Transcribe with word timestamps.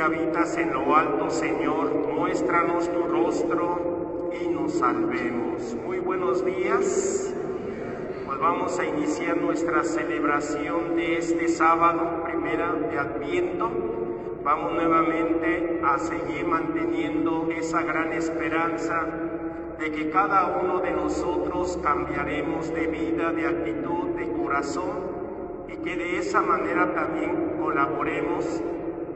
Habitas 0.00 0.56
en 0.56 0.72
lo 0.72 0.94
alto, 0.94 1.28
Señor, 1.28 1.92
muéstranos 2.14 2.88
tu 2.88 3.02
rostro 3.02 4.30
y 4.40 4.46
nos 4.46 4.78
salvemos. 4.78 5.76
Muy 5.84 5.98
buenos 5.98 6.44
días. 6.44 7.34
Pues 8.24 8.38
vamos 8.38 8.78
a 8.78 8.84
iniciar 8.84 9.36
nuestra 9.38 9.82
celebración 9.82 10.94
de 10.94 11.18
este 11.18 11.48
sábado, 11.48 12.22
primera 12.24 12.74
de 12.74 12.96
Adviento. 12.96 13.70
Vamos 14.44 14.72
nuevamente 14.74 15.80
a 15.84 15.98
seguir 15.98 16.46
manteniendo 16.46 17.48
esa 17.50 17.82
gran 17.82 18.12
esperanza 18.12 19.04
de 19.80 19.90
que 19.90 20.10
cada 20.10 20.58
uno 20.62 20.78
de 20.78 20.92
nosotros 20.92 21.76
cambiaremos 21.82 22.72
de 22.72 22.86
vida, 22.86 23.32
de 23.32 23.46
actitud, 23.46 24.10
de 24.10 24.30
corazón 24.30 25.66
y 25.68 25.76
que 25.78 25.96
de 25.96 26.18
esa 26.18 26.40
manera 26.40 26.94
también 26.94 27.56
colaboremos 27.60 28.62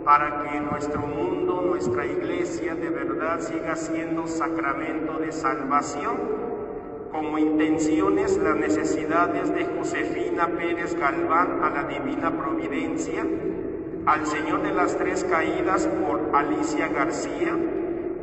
para 0.05 0.42
que 0.42 0.61
nuestro 0.61 1.01
mundo, 1.01 1.62
nuestra 1.62 2.06
iglesia 2.06 2.75
de 2.75 2.91
verdad 2.91 3.41
siga 3.41 3.77
siendo 3.77 4.27
sacramento 4.27 5.19
de 5.19 5.33
salvación, 5.33 6.17
como 7.12 7.39
intenciones 7.39 8.36
las 8.39 8.56
necesidades 8.56 9.55
de 9.55 9.67
Josefina 9.67 10.48
Pérez 10.48 10.97
Galván 10.97 11.62
a 11.62 11.70
la 11.70 11.84
Divina 11.84 12.31
Providencia, 12.31 13.25
al 14.06 14.27
Señor 14.27 14.62
de 14.62 14.72
las 14.72 14.97
Tres 14.97 15.25
Caídas 15.25 15.86
por 15.86 16.34
Alicia 16.34 16.89
García 16.89 17.56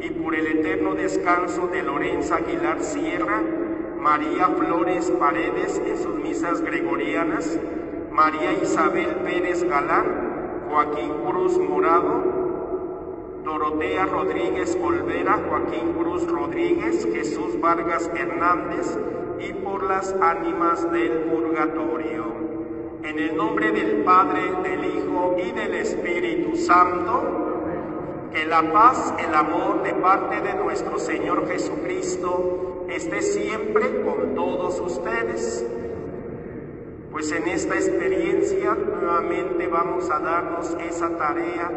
y 0.02 0.10
por 0.10 0.36
el 0.36 0.48
eterno 0.48 0.96
descanso 0.96 1.68
de 1.68 1.84
Lorenza 1.84 2.38
Aguilar 2.38 2.82
Sierra, 2.82 3.42
María 3.98 4.48
Flores 4.48 5.12
Paredes 5.12 5.82
en 5.86 5.98
sus 5.98 6.16
misas 6.16 6.62
gregorianas, 6.62 7.60
María 8.12 8.54
Isabel 8.54 9.18
Pérez 9.24 9.64
Galán, 9.64 10.29
Joaquín 10.70 11.12
Cruz 11.26 11.58
Morado, 11.58 12.24
Dorotea 13.44 14.06
Rodríguez 14.06 14.78
Olvera, 14.82 15.40
Joaquín 15.50 15.94
Cruz 15.94 16.28
Rodríguez, 16.28 17.08
Jesús 17.12 17.60
Vargas 17.60 18.10
Hernández 18.14 18.98
y 19.40 19.54
por 19.54 19.84
las 19.84 20.14
ánimas 20.22 20.92
del 20.92 21.24
purgatorio. 21.24 22.26
En 23.04 23.18
el 23.18 23.36
nombre 23.36 23.72
del 23.72 24.04
Padre, 24.04 24.42
del 24.62 24.86
Hijo 24.86 25.38
y 25.44 25.52
del 25.52 25.74
Espíritu 25.74 26.56
Santo, 26.56 28.30
que 28.32 28.46
la 28.46 28.72
paz, 28.72 29.14
el 29.18 29.34
amor 29.34 29.82
de 29.82 29.94
parte 29.96 30.40
de 30.42 30.54
nuestro 30.54 31.00
Señor 31.00 31.48
Jesucristo 31.48 32.86
esté 32.90 33.24
siempre 33.24 34.04
con 34.04 34.36
todos 34.36 34.80
ustedes. 34.80 35.66
Pues 37.20 37.34
en 37.34 37.50
esta 37.50 37.76
experiencia 37.76 38.76
nuevamente 38.76 39.68
vamos 39.68 40.10
a 40.10 40.20
darnos 40.20 40.74
esa 40.90 41.18
tarea 41.18 41.70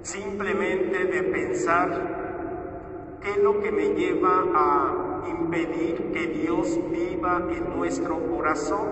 simplemente 0.00 1.04
de 1.04 1.24
pensar 1.24 3.18
qué 3.20 3.32
es 3.32 3.36
lo 3.36 3.60
que 3.60 3.70
me 3.70 3.90
lleva 3.90 4.44
a 4.54 5.28
impedir 5.28 6.10
que 6.14 6.26
Dios 6.28 6.80
viva 6.90 7.42
en 7.50 7.76
nuestro 7.76 8.18
corazón. 8.30 8.88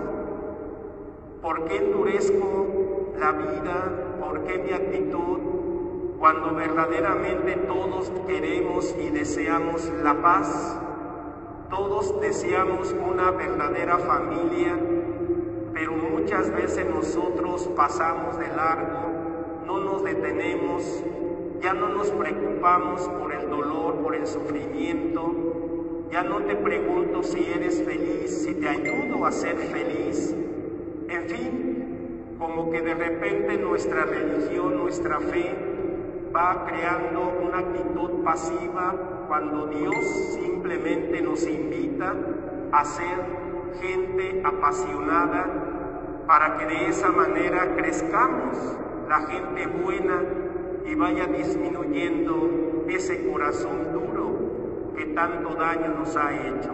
¿Por 1.41 1.65
qué 1.65 1.77
endurezco 1.77 3.15
la 3.17 3.31
vida? 3.31 4.17
¿Por 4.19 4.43
qué 4.43 4.59
mi 4.59 4.71
actitud? 4.71 5.39
Cuando 6.19 6.53
verdaderamente 6.53 7.55
todos 7.65 8.11
queremos 8.27 8.95
y 9.03 9.09
deseamos 9.09 9.91
la 10.03 10.13
paz, 10.13 10.79
todos 11.71 12.21
deseamos 12.21 12.93
una 13.03 13.31
verdadera 13.31 13.97
familia 13.97 14.77
pero 15.83 15.97
muchas 15.97 16.49
veces 16.55 16.85
nosotros 16.89 17.69
pasamos 17.75 18.39
de 18.39 18.47
largo, 18.47 19.01
no 19.65 19.81
nos 19.81 20.01
detenemos, 20.01 21.03
ya 21.61 21.73
no 21.73 21.89
nos 21.89 22.09
preocupamos 22.09 23.01
por 23.09 23.33
el 23.33 23.49
dolor, 23.49 23.95
por 23.95 24.15
el 24.15 24.25
sufrimiento, 24.25 26.05
ya 26.09 26.23
no 26.23 26.37
te 26.43 26.55
pregunto 26.55 27.21
si 27.21 27.51
eres 27.53 27.83
feliz, 27.83 28.45
si 28.45 28.53
te 28.53 28.69
ayudo 28.69 29.25
a 29.25 29.31
ser 29.33 29.57
feliz, 29.57 30.33
en 31.09 31.23
fin, 31.27 32.35
como 32.39 32.71
que 32.71 32.79
de 32.79 32.93
repente 32.93 33.57
nuestra 33.57 34.05
religión, 34.05 34.77
nuestra 34.77 35.19
fe 35.19 35.53
va 36.33 36.65
creando 36.65 37.33
una 37.45 37.59
actitud 37.59 38.23
pasiva 38.23 39.25
cuando 39.27 39.67
Dios 39.67 39.97
simplemente 40.31 41.21
nos 41.21 41.45
invita 41.45 42.15
a 42.71 42.85
ser 42.85 43.43
gente 43.81 44.41
apasionada 44.45 45.72
para 46.27 46.57
que 46.57 46.65
de 46.65 46.87
esa 46.87 47.09
manera 47.09 47.75
crezcamos 47.75 48.57
la 49.07 49.21
gente 49.27 49.67
buena 49.67 50.21
y 50.85 50.95
vaya 50.95 51.25
disminuyendo 51.27 52.85
ese 52.87 53.29
corazón 53.29 53.91
duro 53.91 54.93
que 54.95 55.05
tanto 55.07 55.55
daño 55.55 55.95
nos 55.99 56.15
ha 56.15 56.33
hecho. 56.33 56.71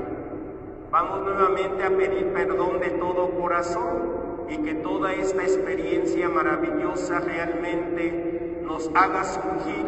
Vamos 0.92 1.22
nuevamente 1.22 1.84
a 1.84 1.90
pedir 1.90 2.34
perdón 2.34 2.80
de 2.80 2.90
todo 2.92 3.30
corazón 3.40 4.48
y 4.50 4.58
que 4.58 4.76
toda 4.76 5.14
esta 5.14 5.44
experiencia 5.44 6.28
maravillosa 6.30 7.20
realmente 7.20 8.62
nos 8.64 8.90
haga 8.96 9.24
surgir 9.24 9.86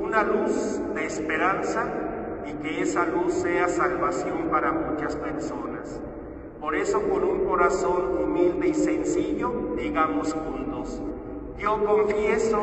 una 0.00 0.22
luz 0.22 0.80
de 0.94 1.06
esperanza 1.06 1.86
y 2.46 2.52
que 2.62 2.82
esa 2.82 3.04
luz 3.06 3.34
sea 3.34 3.68
salvación 3.68 4.48
para 4.50 4.72
muchas 4.72 5.16
personas. 5.16 6.00
Por 6.60 6.74
eso 6.74 7.00
con 7.02 7.22
un 7.22 7.44
corazón 7.44 8.18
humilde 8.20 8.68
y 8.68 8.74
sencillo, 8.74 9.52
digamos 9.76 10.34
juntos, 10.34 11.00
yo 11.58 11.84
confieso 11.84 12.60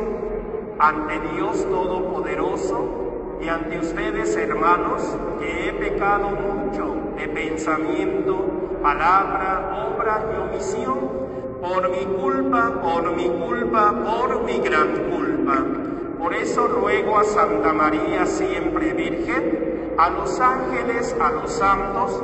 ante 0.78 1.19
Dios 1.33 1.66
Todopoderoso 1.66 3.38
y 3.41 3.47
ante 3.47 3.79
ustedes 3.79 4.35
hermanos 4.35 5.01
que 5.39 5.69
he 5.69 5.73
pecado 5.73 6.29
mucho 6.29 6.95
de 7.17 7.28
pensamiento, 7.29 8.35
palabra, 8.81 9.88
obra 9.95 10.25
y 10.34 10.50
omisión, 10.50 11.00
por 11.61 11.89
mi 11.89 12.05
culpa, 12.22 12.81
por 12.81 13.16
mi 13.16 13.29
culpa, 13.29 13.94
por 14.03 14.44
mi 14.44 14.57
gran 14.59 14.89
culpa. 15.09 15.66
Por 16.19 16.34
eso 16.34 16.67
ruego 16.67 17.17
a 17.17 17.23
Santa 17.23 17.72
María 17.72 18.25
siempre 18.25 18.94
Virgen, 18.94 19.94
a 19.97 20.09
los 20.09 20.39
ángeles, 20.39 21.16
a 21.22 21.31
los 21.31 21.51
santos, 21.51 22.23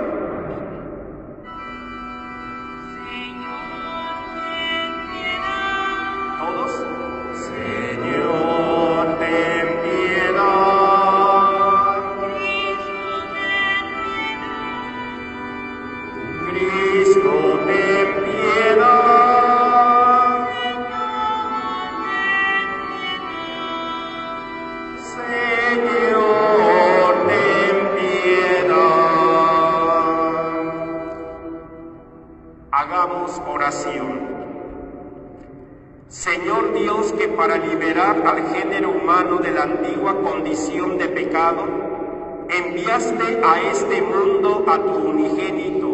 A 43.43 43.61
este 43.71 43.99
mundo 44.01 44.63
a 44.67 44.77
tu 44.77 45.09
unigénito. 45.09 45.89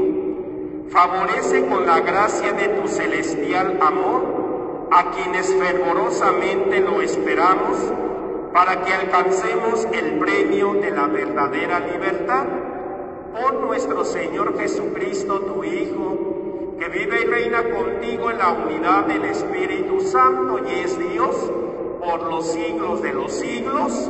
Favorece 0.89 1.65
con 1.68 1.86
la 1.86 2.01
gracia 2.01 2.51
de 2.51 2.68
tu 2.68 2.88
celestial 2.88 3.77
amor 3.81 4.88
a 4.92 5.12
quienes 5.12 5.54
fervorosamente 5.54 6.81
lo 6.81 7.01
esperamos 7.01 7.77
para 8.54 8.83
que 8.83 8.94
alcancemos 8.94 9.88
el 9.94 10.19
premio 10.19 10.74
de 10.74 10.92
la 10.92 11.07
verdadera 11.07 11.80
libertad. 11.80 12.45
Por 13.39 13.54
nuestro 13.62 14.04
Señor 14.04 14.57
Jesucristo, 14.59 15.39
tu 15.42 15.63
Hijo, 15.63 16.75
que 16.77 16.89
vive 16.89 17.21
y 17.21 17.25
reina 17.25 17.63
contigo 17.69 18.31
en 18.31 18.38
la 18.38 18.51
unidad 18.51 19.06
del 19.06 19.24
Espíritu 19.25 20.01
Santo 20.01 20.59
y 20.68 20.80
es 20.80 21.00
Dios 21.00 21.51
por 22.01 22.24
los 22.24 22.51
siglos 22.51 23.01
de 23.01 23.13
los 23.13 23.31
siglos 23.31 24.09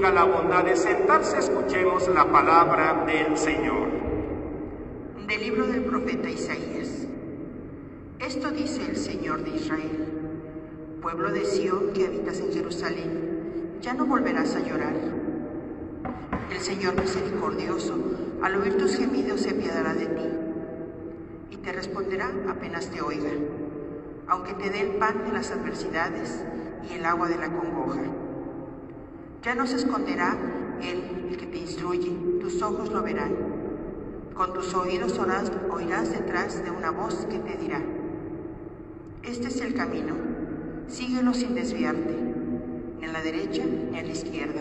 tenga 0.00 0.12
la 0.12 0.24
bondad 0.24 0.64
de 0.64 0.76
sentarse, 0.76 1.36
escuchemos 1.36 2.08
la 2.08 2.24
palabra 2.24 3.04
del 3.04 3.36
Señor. 3.36 3.90
Del 5.28 5.40
libro 5.42 5.66
del 5.66 5.84
profeta 5.84 6.30
Isaías. 6.30 7.06
Esto 8.18 8.50
dice 8.50 8.80
el 8.88 8.96
Señor 8.96 9.44
de 9.44 9.50
Israel. 9.50 10.06
Pueblo 11.02 11.30
de 11.30 11.44
Sión 11.44 11.92
que 11.92 12.06
habitas 12.06 12.40
en 12.40 12.50
Jerusalén, 12.50 13.76
ya 13.82 13.92
no 13.92 14.06
volverás 14.06 14.56
a 14.56 14.60
llorar. 14.60 14.94
El 16.50 16.60
Señor 16.60 16.94
misericordioso, 16.98 17.94
al 18.42 18.56
oír 18.56 18.78
tus 18.78 18.96
gemidos, 18.96 19.42
se 19.42 19.50
apiadará 19.50 19.92
de 19.92 20.06
ti 20.06 20.28
y 21.50 21.56
te 21.58 21.72
responderá 21.72 22.30
apenas 22.48 22.86
te 22.86 23.02
oiga, 23.02 23.32
aunque 24.28 24.54
te 24.54 24.70
dé 24.70 24.80
el 24.80 24.96
pan 24.96 25.26
de 25.26 25.32
las 25.32 25.50
adversidades 25.50 26.42
y 26.90 26.94
el 26.94 27.04
agua 27.04 27.28
de 27.28 27.36
la 27.36 27.50
congoja. 27.50 28.29
Ya 29.42 29.54
no 29.54 29.66
se 29.66 29.76
esconderá 29.76 30.36
Él, 30.82 31.28
el 31.30 31.36
que 31.38 31.46
te 31.46 31.56
instruye, 31.56 32.10
tus 32.40 32.60
ojos 32.60 32.92
lo 32.92 33.02
verán. 33.02 33.34
Con 34.34 34.52
tus 34.52 34.74
oídos 34.74 35.18
oirás, 35.70 36.10
detrás 36.12 36.62
de 36.62 36.70
una 36.70 36.90
voz 36.90 37.26
que 37.30 37.38
te 37.38 37.56
dirá, 37.56 37.80
este 39.22 39.48
es 39.48 39.60
el 39.60 39.74
camino, 39.74 40.14
síguelo 40.88 41.32
sin 41.32 41.54
desviarte, 41.54 42.14
ni 42.98 43.06
a 43.06 43.12
la 43.12 43.22
derecha 43.22 43.62
ni 43.64 43.98
a 43.98 44.02
la 44.02 44.12
izquierda. 44.12 44.60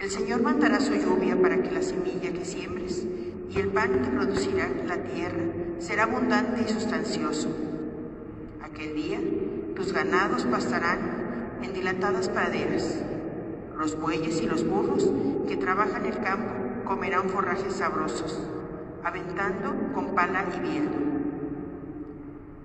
El 0.00 0.10
Señor 0.10 0.42
mandará 0.42 0.80
su 0.80 0.94
lluvia 0.94 1.40
para 1.40 1.62
que 1.62 1.70
la 1.70 1.82
semilla 1.82 2.32
que 2.32 2.44
siembres 2.44 3.06
y 3.50 3.58
el 3.58 3.68
pan 3.68 4.02
que 4.02 4.10
producirá 4.10 4.68
la 4.86 4.96
tierra 4.96 5.44
será 5.78 6.04
abundante 6.04 6.62
y 6.62 6.72
sustancioso. 6.72 7.48
Aquel 8.62 8.94
día 8.96 9.20
tus 9.76 9.92
ganados 9.92 10.44
pastarán 10.44 11.21
en 11.62 11.72
dilatadas 11.72 12.28
praderas. 12.28 13.02
Los 13.78 13.98
bueyes 14.00 14.40
y 14.40 14.46
los 14.46 14.66
burros 14.66 15.10
que 15.48 15.56
trabajan 15.56 16.06
el 16.06 16.18
campo 16.20 16.52
comerán 16.84 17.28
forrajes 17.28 17.74
sabrosos, 17.74 18.38
aventando 19.04 19.92
con 19.94 20.14
pala 20.14 20.44
y 20.56 20.60
viento. 20.60 20.98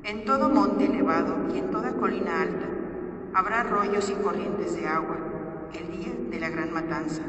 En 0.03 0.25
todo 0.25 0.49
monte 0.49 0.85
elevado 0.85 1.35
y 1.53 1.59
en 1.59 1.71
toda 1.71 1.93
colina 1.93 2.41
alta 2.41 2.67
habrá 3.33 3.61
arroyos 3.61 4.09
y 4.09 4.13
corrientes 4.13 4.75
de 4.75 4.87
agua 4.87 5.17
el 5.73 5.91
día 5.91 6.13
de 6.29 6.39
la 6.39 6.49
gran 6.49 6.73
matanza, 6.73 7.21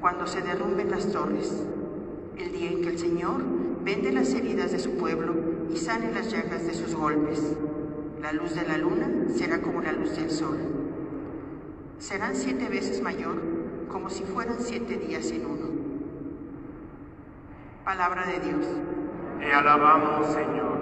cuando 0.00 0.26
se 0.26 0.42
derrumben 0.42 0.90
las 0.90 1.10
torres, 1.10 1.64
el 2.36 2.52
día 2.52 2.70
en 2.70 2.82
que 2.82 2.88
el 2.88 2.98
Señor 2.98 3.42
vende 3.82 4.12
las 4.12 4.32
heridas 4.34 4.72
de 4.72 4.78
su 4.78 4.96
pueblo 4.96 5.34
y 5.72 5.76
sane 5.76 6.12
las 6.12 6.30
llagas 6.30 6.66
de 6.66 6.74
sus 6.74 6.94
golpes. 6.94 7.40
La 8.20 8.32
luz 8.32 8.54
de 8.54 8.66
la 8.66 8.76
luna 8.76 9.08
será 9.34 9.60
como 9.60 9.80
la 9.80 9.92
luz 9.92 10.16
del 10.16 10.30
sol. 10.30 10.75
Serán 11.98 12.36
siete 12.36 12.68
veces 12.68 13.00
mayor, 13.00 13.36
como 13.88 14.10
si 14.10 14.24
fueran 14.24 14.56
siete 14.60 14.96
días 14.98 15.30
en 15.30 15.46
uno. 15.46 15.66
Palabra 17.84 18.26
de 18.26 18.40
Dios. 18.40 18.66
Te 19.38 19.52
alabamos, 19.52 20.26
Señor. 20.34 20.78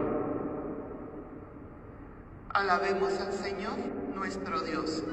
Alabemos 2.51 3.21
al 3.21 3.33
Señor, 3.33 3.79
nuestro 4.15 4.61
Dios. 4.61 5.05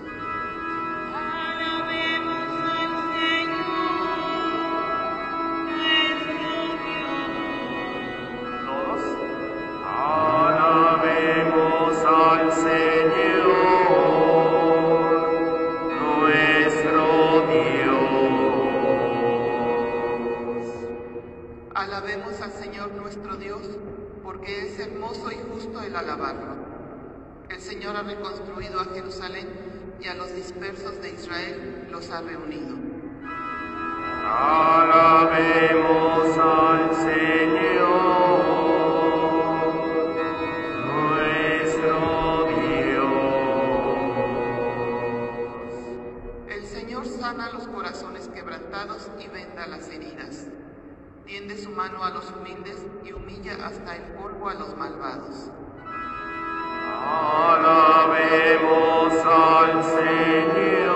Porque 24.31 24.65
es 24.65 24.79
hermoso 24.79 25.29
y 25.29 25.35
justo 25.51 25.81
el 25.81 25.93
alabarlo. 25.93 26.55
El 27.49 27.59
Señor 27.59 27.97
ha 27.97 28.03
reconstruido 28.03 28.79
a 28.79 28.85
Jerusalén 28.85 29.45
y 29.99 30.07
a 30.07 30.13
los 30.13 30.33
dispersos 30.33 31.01
de 31.01 31.09
Israel 31.09 31.89
los 31.91 32.09
ha 32.11 32.21
reunido. 32.21 32.77
Alabemos 34.23 35.57
al 36.37 36.95
Señor, 36.95 38.45
nuestro 40.85 42.47
Dios. 42.87 43.11
El 46.47 46.65
Señor 46.65 47.05
sana 47.05 47.51
los 47.51 47.67
corazones 47.67 48.29
quebrantados 48.29 49.09
y 49.19 49.27
venda 49.27 49.67
las 49.67 49.89
heridas. 49.89 50.40
Tiende 51.41 51.57
su 51.57 51.71
mano 51.71 52.03
a 52.03 52.11
los 52.11 52.29
humildes 52.29 52.85
y 53.03 53.11
humilla 53.13 53.65
hasta 53.65 53.95
el 53.95 54.03
polvo 54.13 54.47
a 54.47 54.53
los 54.53 54.77
malvados. 54.77 55.49
Alabemos 57.03 57.65
al 59.25 59.83
Señor, 59.83 60.93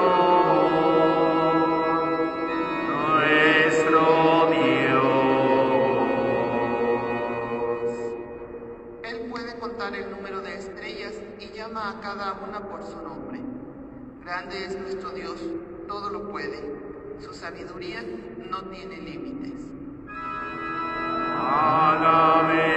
nuestro 2.87 4.51
Dios. 4.51 5.01
Él 9.01 9.25
puede 9.31 9.57
contar 9.57 9.95
el 9.95 10.11
número 10.11 10.41
de 10.41 10.59
estrellas 10.59 11.15
y 11.39 11.49
llama 11.57 11.89
a 11.89 11.99
cada 12.01 12.33
una 12.47 12.59
por 12.69 12.83
su 12.83 13.01
nombre. 13.01 13.41
Grande 14.23 14.63
es 14.63 14.79
nuestro 14.79 15.09
Dios, 15.09 15.39
todo 15.87 16.11
lo 16.11 16.29
puede. 16.29 16.61
Su 17.19 17.33
sabiduría 17.33 18.03
no 18.47 18.61
tiene 18.65 18.97
límites. 18.97 19.74
Alabemos 21.47 22.74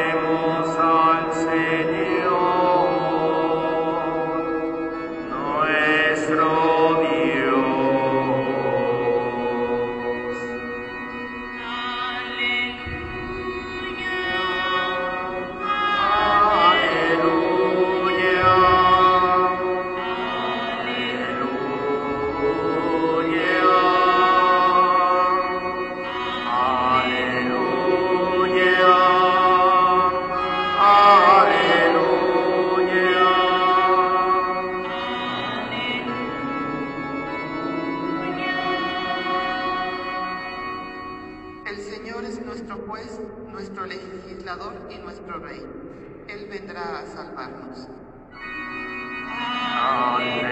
es 42.78 42.86
nuestro 42.86 42.86
juez, 42.86 43.20
nuestro 43.52 43.86
legislador 43.86 44.74
y 44.90 44.98
nuestro 44.98 45.38
rey. 45.38 45.64
Él 46.28 46.46
vendrá 46.50 47.00
a 47.00 47.06
salvarnos. 47.06 47.88
Aleluya. 49.80 50.48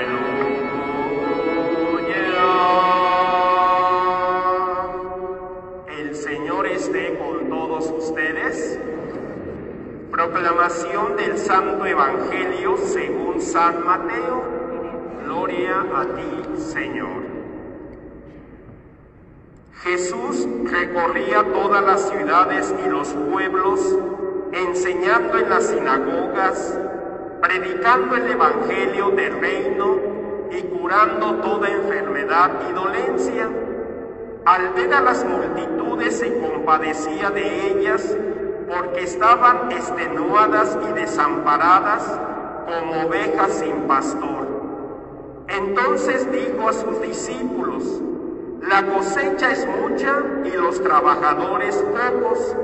El 5.89 6.15
Señor 6.15 6.67
esté 6.67 7.19
con 7.19 7.49
todos 7.49 7.91
ustedes. 7.91 8.79
Proclamación 10.11 11.17
del 11.17 11.37
Santo 11.39 11.85
Evangelio 11.87 12.77
según 12.79 13.16
San 13.41 13.85
Mateo. 13.85 14.43
Gloria 15.25 15.85
a 15.95 16.05
ti, 16.05 16.61
Señor. 16.61 17.25
Jesús 19.83 20.49
recorría 20.65 21.45
todas 21.53 21.85
las 21.85 22.09
ciudades 22.09 22.75
y 22.85 22.89
los 22.89 23.09
pueblos, 23.31 23.99
enseñando 24.53 25.39
en 25.39 25.51
las 25.51 25.67
sinagogas, 25.67 26.79
predicando 27.41 28.17
el 28.17 28.31
Evangelio 28.31 29.11
del 29.11 29.41
reino 29.41 29.97
y 30.51 30.63
curando 30.63 31.35
toda 31.37 31.69
enfermedad 31.69 32.51
y 32.69 32.73
dolencia. 32.73 33.49
Al 34.45 34.71
ver 34.71 34.95
a 34.95 35.01
las 35.01 35.25
multitudes 35.25 36.19
se 36.19 36.39
compadecía 36.39 37.31
de 37.31 37.73
ellas 37.73 38.17
porque 38.69 39.03
estaban 39.03 39.71
extenuadas 39.71 40.79
y 40.89 40.93
desamparadas 40.95 42.26
como 42.67 43.07
ovejas 43.07 43.53
sin 43.53 43.83
pastor. 43.83 44.47
Entonces 45.49 46.31
dijo 46.33 46.69
a 46.69 46.73
sus 46.73 47.01
discípulos, 47.01 48.03
la 48.69 48.85
cosecha 48.85 49.53
es 49.53 49.67
mucha 49.67 50.23
y 50.45 50.51
los 50.51 50.83
trabajadores 50.83 51.77
pocos. 51.77 52.57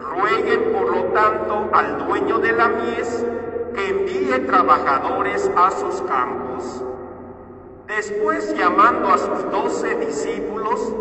Rueguen 0.00 0.72
por 0.72 0.90
lo 0.90 1.02
tanto 1.12 1.70
al 1.72 2.06
dueño 2.06 2.38
de 2.38 2.52
la 2.52 2.68
mies 2.68 3.24
que 3.74 3.88
envíe 3.88 4.46
trabajadores 4.46 5.48
a 5.56 5.70
sus 5.70 6.02
campos. 6.02 6.84
Después 7.86 8.54
llamando 8.56 9.08
a 9.08 9.18
sus 9.18 9.50
doce 9.50 9.94
discípulos, 9.94 10.92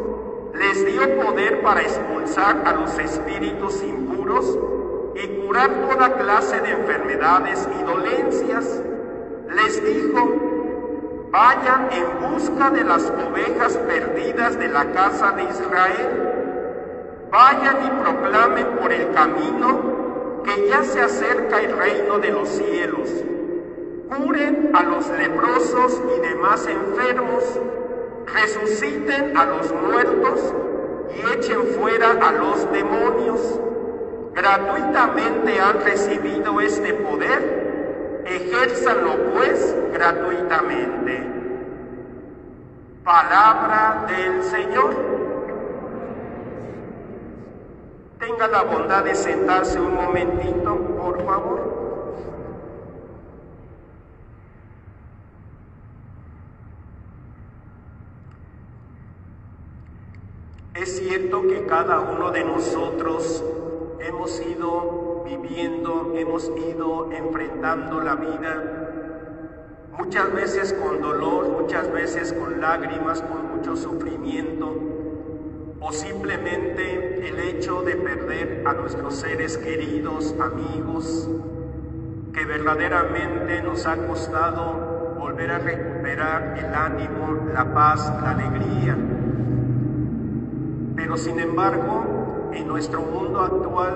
les 0.54 0.86
dio 0.86 1.02
poder 1.24 1.62
para 1.62 1.82
expulsar 1.82 2.62
a 2.66 2.74
los 2.74 2.98
espíritus 3.00 3.84
impuros 3.84 4.58
toda 5.66 6.14
clase 6.14 6.60
de 6.62 6.72
enfermedades 6.72 7.68
y 7.80 7.84
dolencias. 7.84 8.84
Les 9.50 9.84
dijo, 9.84 11.30
vayan 11.32 11.90
en 11.92 12.32
busca 12.32 12.70
de 12.70 12.84
las 12.84 13.10
ovejas 13.10 13.78
perdidas 13.78 14.60
de 14.60 14.68
la 14.68 14.92
casa 14.92 15.32
de 15.32 15.44
Israel. 15.44 16.34
Vayan 17.32 17.86
y 17.86 18.02
proclamen 18.02 18.68
por 18.78 18.92
el 18.94 19.12
camino 19.12 20.44
que 20.44 20.70
ya 20.70 20.84
se 20.84 21.02
acerca 21.02 21.62
el 21.62 21.78
reino 21.78 22.20
de 22.20 22.32
los 22.32 22.48
cielos. 22.50 23.10
Curen 24.16 24.72
a 24.74 24.84
los 24.84 25.10
leprosos 25.10 26.02
y 26.16 26.22
demás 26.22 26.68
enfermos 26.68 27.60
resuciten 28.34 29.38
a 29.38 29.46
los 29.46 29.74
muertos 29.74 30.54
y 31.16 31.38
echen 31.38 31.64
fuera 31.80 32.12
a 32.12 32.32
los 32.32 32.72
demonios. 32.72 33.60
Gratuitamente 34.38 35.60
han 35.60 35.82
recibido 35.84 36.62
este 36.62 36.94
poder, 36.94 38.22
ejérzanlo 38.24 39.34
pues 39.34 39.76
gratuitamente. 39.92 41.24
Palabra 43.04 44.06
del 44.08 44.44
Señor. 44.44 44.96
Tenga 48.20 48.48
la 48.48 48.62
bondad 48.62 49.06
de 49.06 49.16
sentarse 49.16 49.82
un 49.82 49.96
momentito, 49.96 50.76
por 51.02 51.26
favor. 51.26 51.78
Es 60.76 61.00
cierto 61.00 61.42
que 61.42 61.66
cada 61.66 62.02
uno 62.02 62.30
de 62.30 62.44
nosotros 62.44 63.44
hemos 64.02 64.42
ido 64.42 65.24
viviendo, 65.26 66.14
hemos 66.16 66.52
ido 66.58 67.12
enfrentando 67.12 68.02
la 68.02 68.16
vida, 68.16 68.88
muchas 69.98 70.34
veces 70.34 70.74
con 70.74 71.02
dolor, 71.02 71.50
muchas 71.62 71.92
veces 71.92 72.34
con 72.34 72.62
lágrimas, 72.62 73.22
con 73.22 73.58
mucho 73.58 73.76
sufrimiento, 73.76 74.76
o 75.80 75.92
simplemente 75.92 77.28
el 77.28 77.40
hecho 77.40 77.82
de 77.82 77.96
perder 77.96 78.64
a 78.66 78.74
nuestros 78.74 79.16
seres 79.16 79.58
queridos, 79.58 80.36
amigos, 80.40 81.30
que 82.34 82.46
verdaderamente 82.46 83.62
nos 83.62 83.86
ha 83.86 83.96
costado 84.08 85.16
volver 85.20 85.52
a 85.52 85.60
recuperar 85.60 86.58
el 86.58 86.74
ánimo, 86.74 87.50
la 87.54 87.74
paz, 87.74 88.12
la 88.22 88.32
alegría. 88.32 88.98
Pero 90.96 91.18
sin 91.18 91.40
embargo, 91.40 92.17
en 92.58 92.68
nuestro 92.68 93.02
mundo 93.02 93.42
actual, 93.42 93.94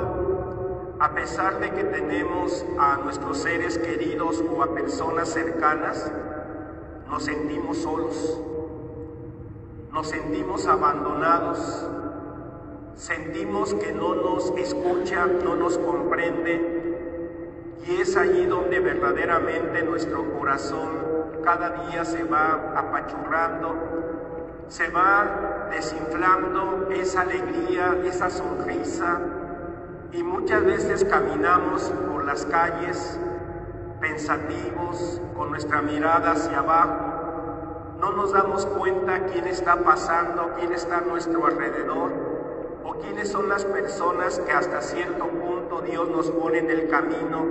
a 1.00 1.10
pesar 1.16 1.60
de 1.60 1.72
que 1.72 1.84
tenemos 1.84 2.64
a 2.78 2.98
nuestros 2.98 3.40
seres 3.40 3.80
queridos 3.80 4.44
o 4.56 4.62
a 4.62 4.76
personas 4.76 5.30
cercanas, 5.30 6.12
nos 7.10 7.24
sentimos 7.24 7.78
solos, 7.78 8.40
nos 9.92 10.08
sentimos 10.08 10.68
abandonados, 10.68 11.88
sentimos 12.96 13.74
que 13.74 13.92
no 13.94 14.14
nos 14.14 14.52
escucha, 14.52 15.26
no 15.44 15.56
nos 15.56 15.80
comprende, 15.80 16.82
y 17.88 18.00
es 18.00 18.16
allí 18.16 18.46
donde 18.46 18.80
verdaderamente 18.80 19.82
nuestro 19.82 20.24
corazón 20.38 20.90
cada 21.44 21.88
día 21.88 22.06
se 22.06 22.24
va 22.24 22.74
apachurrando, 22.76 23.74
se 24.68 24.88
va 24.90 25.61
desinflando 25.72 26.90
esa 26.92 27.22
alegría, 27.22 27.98
esa 28.06 28.30
sonrisa, 28.30 29.20
y 30.12 30.24
muchas 30.24 30.64
veces 30.66 31.06
caminamos 31.06 31.84
por 32.12 32.26
las 32.26 32.46
calles 32.46 33.20
pensativos, 34.00 35.22
con 35.36 35.52
nuestra 35.52 35.82
mirada 35.82 36.32
hacia 36.32 36.60
abajo, 36.60 37.96
no 38.00 38.12
nos 38.12 38.34
damos 38.34 38.66
cuenta 38.66 39.26
quién 39.28 39.48
está 39.48 39.78
pasando, 39.78 40.52
quién 40.60 40.74
está 40.74 40.98
a 40.98 41.02
nuestro 41.02 41.46
alrededor, 41.46 42.12
o 42.84 42.96
quiénes 42.96 43.30
son 43.30 43.48
las 43.48 43.64
personas 43.64 44.40
que 44.40 44.52
hasta 44.52 44.82
cierto 44.82 45.28
punto 45.28 45.82
Dios 45.82 46.10
nos 46.10 46.32
pone 46.32 46.60
en 46.60 46.72
el 46.72 46.90
camino 46.90 47.46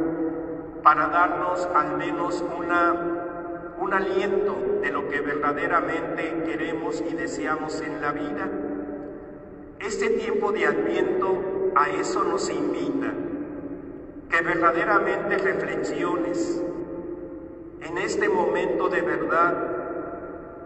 para 0.83 1.09
darnos 1.09 1.69
al 1.75 1.97
menos 1.97 2.45
una 2.59 3.20
un 3.81 3.95
aliento 3.95 4.57
de 4.83 4.91
lo 4.91 5.09
que 5.09 5.21
verdaderamente 5.21 6.43
queremos 6.45 7.03
y 7.11 7.15
deseamos 7.15 7.81
en 7.81 8.01
la 8.01 8.13
vida. 8.13 8.49
Este 9.79 10.11
tiempo 10.11 10.53
de 10.53 10.67
adviento 10.67 11.73
a 11.75 11.89
eso 11.89 12.23
nos 12.25 12.51
invita, 12.51 13.13
que 14.29 14.43
verdaderamente 14.43 15.39
reflexiones. 15.39 16.63
En 17.81 17.97
este 17.97 18.29
momento 18.29 18.91
de 18.91 19.01
verdad, 19.01 19.55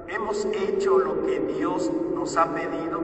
¿hemos 0.09 0.45
hecho 0.47 0.99
lo 0.99 1.25
que 1.25 1.39
Dios 1.39 1.91
nos 2.15 2.37
ha 2.37 2.53
pedido? 2.53 3.01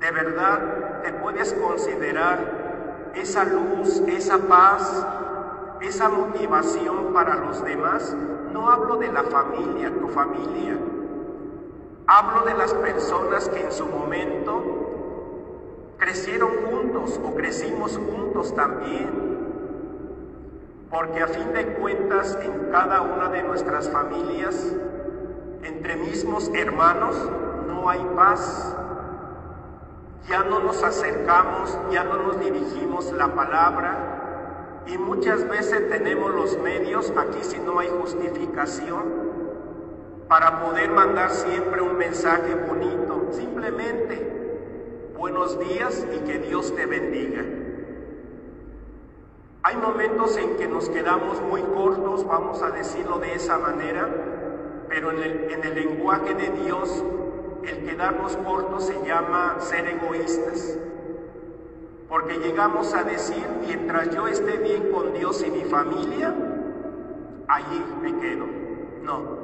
¿De 0.00 0.10
verdad 0.10 1.02
te 1.02 1.12
puedes 1.12 1.52
considerar 1.54 3.12
esa 3.14 3.44
luz, 3.44 4.02
esa 4.08 4.38
paz, 4.38 5.06
esa 5.80 6.08
motivación 6.08 7.12
para 7.12 7.36
los 7.36 7.64
demás, 7.64 8.16
no 8.52 8.70
hablo 8.70 8.96
de 8.96 9.12
la 9.12 9.22
familia, 9.24 9.92
tu 10.00 10.08
familia. 10.08 10.78
Hablo 12.06 12.44
de 12.46 12.54
las 12.54 12.72
personas 12.74 13.48
que 13.48 13.60
en 13.60 13.72
su 13.72 13.86
momento 13.86 14.62
crecieron 15.98 16.50
juntos 16.70 17.20
o 17.22 17.34
crecimos 17.34 17.98
juntos 17.98 18.54
también. 18.54 19.28
Porque 20.90 21.20
a 21.20 21.26
fin 21.26 21.52
de 21.52 21.74
cuentas 21.74 22.38
en 22.42 22.70
cada 22.70 23.02
una 23.02 23.28
de 23.28 23.42
nuestras 23.42 23.90
familias, 23.90 24.74
entre 25.62 25.96
mismos 25.96 26.50
hermanos, 26.54 27.14
no 27.66 27.90
hay 27.90 28.04
paz. 28.16 28.74
Ya 30.28 30.44
no 30.44 30.60
nos 30.60 30.82
acercamos, 30.82 31.78
ya 31.90 32.04
no 32.04 32.22
nos 32.22 32.40
dirigimos 32.40 33.12
la 33.12 33.28
palabra, 33.28 34.07
y 34.88 34.96
muchas 34.96 35.46
veces 35.48 35.88
tenemos 35.90 36.34
los 36.34 36.58
medios, 36.58 37.12
aquí 37.16 37.38
si 37.42 37.58
no 37.58 37.78
hay 37.78 37.88
justificación, 37.88 39.28
para 40.28 40.62
poder 40.62 40.90
mandar 40.90 41.30
siempre 41.30 41.82
un 41.82 41.96
mensaje 41.96 42.54
bonito. 42.54 43.28
Simplemente, 43.32 45.10
buenos 45.18 45.58
días 45.60 46.06
y 46.14 46.20
que 46.20 46.38
Dios 46.38 46.74
te 46.74 46.86
bendiga. 46.86 47.44
Hay 49.62 49.76
momentos 49.76 50.36
en 50.38 50.56
que 50.56 50.66
nos 50.66 50.88
quedamos 50.88 51.42
muy 51.42 51.60
cortos, 51.62 52.26
vamos 52.26 52.62
a 52.62 52.70
decirlo 52.70 53.18
de 53.18 53.34
esa 53.34 53.58
manera, 53.58 54.08
pero 54.88 55.10
en 55.10 55.22
el, 55.22 55.52
en 55.52 55.64
el 55.64 55.74
lenguaje 55.74 56.34
de 56.34 56.48
Dios, 56.64 57.04
el 57.64 57.84
quedarnos 57.84 58.36
cortos 58.38 58.86
se 58.86 59.06
llama 59.06 59.56
ser 59.60 59.86
egoístas. 59.86 60.78
Porque 62.08 62.38
llegamos 62.38 62.94
a 62.94 63.04
decir, 63.04 63.46
mientras 63.60 64.10
yo 64.10 64.26
esté 64.26 64.56
bien 64.56 64.90
con 64.90 65.12
Dios 65.12 65.44
y 65.46 65.50
mi 65.50 65.64
familia, 65.64 66.34
allí 67.46 67.84
me 68.00 68.18
quedo. 68.18 68.46
No. 69.02 69.38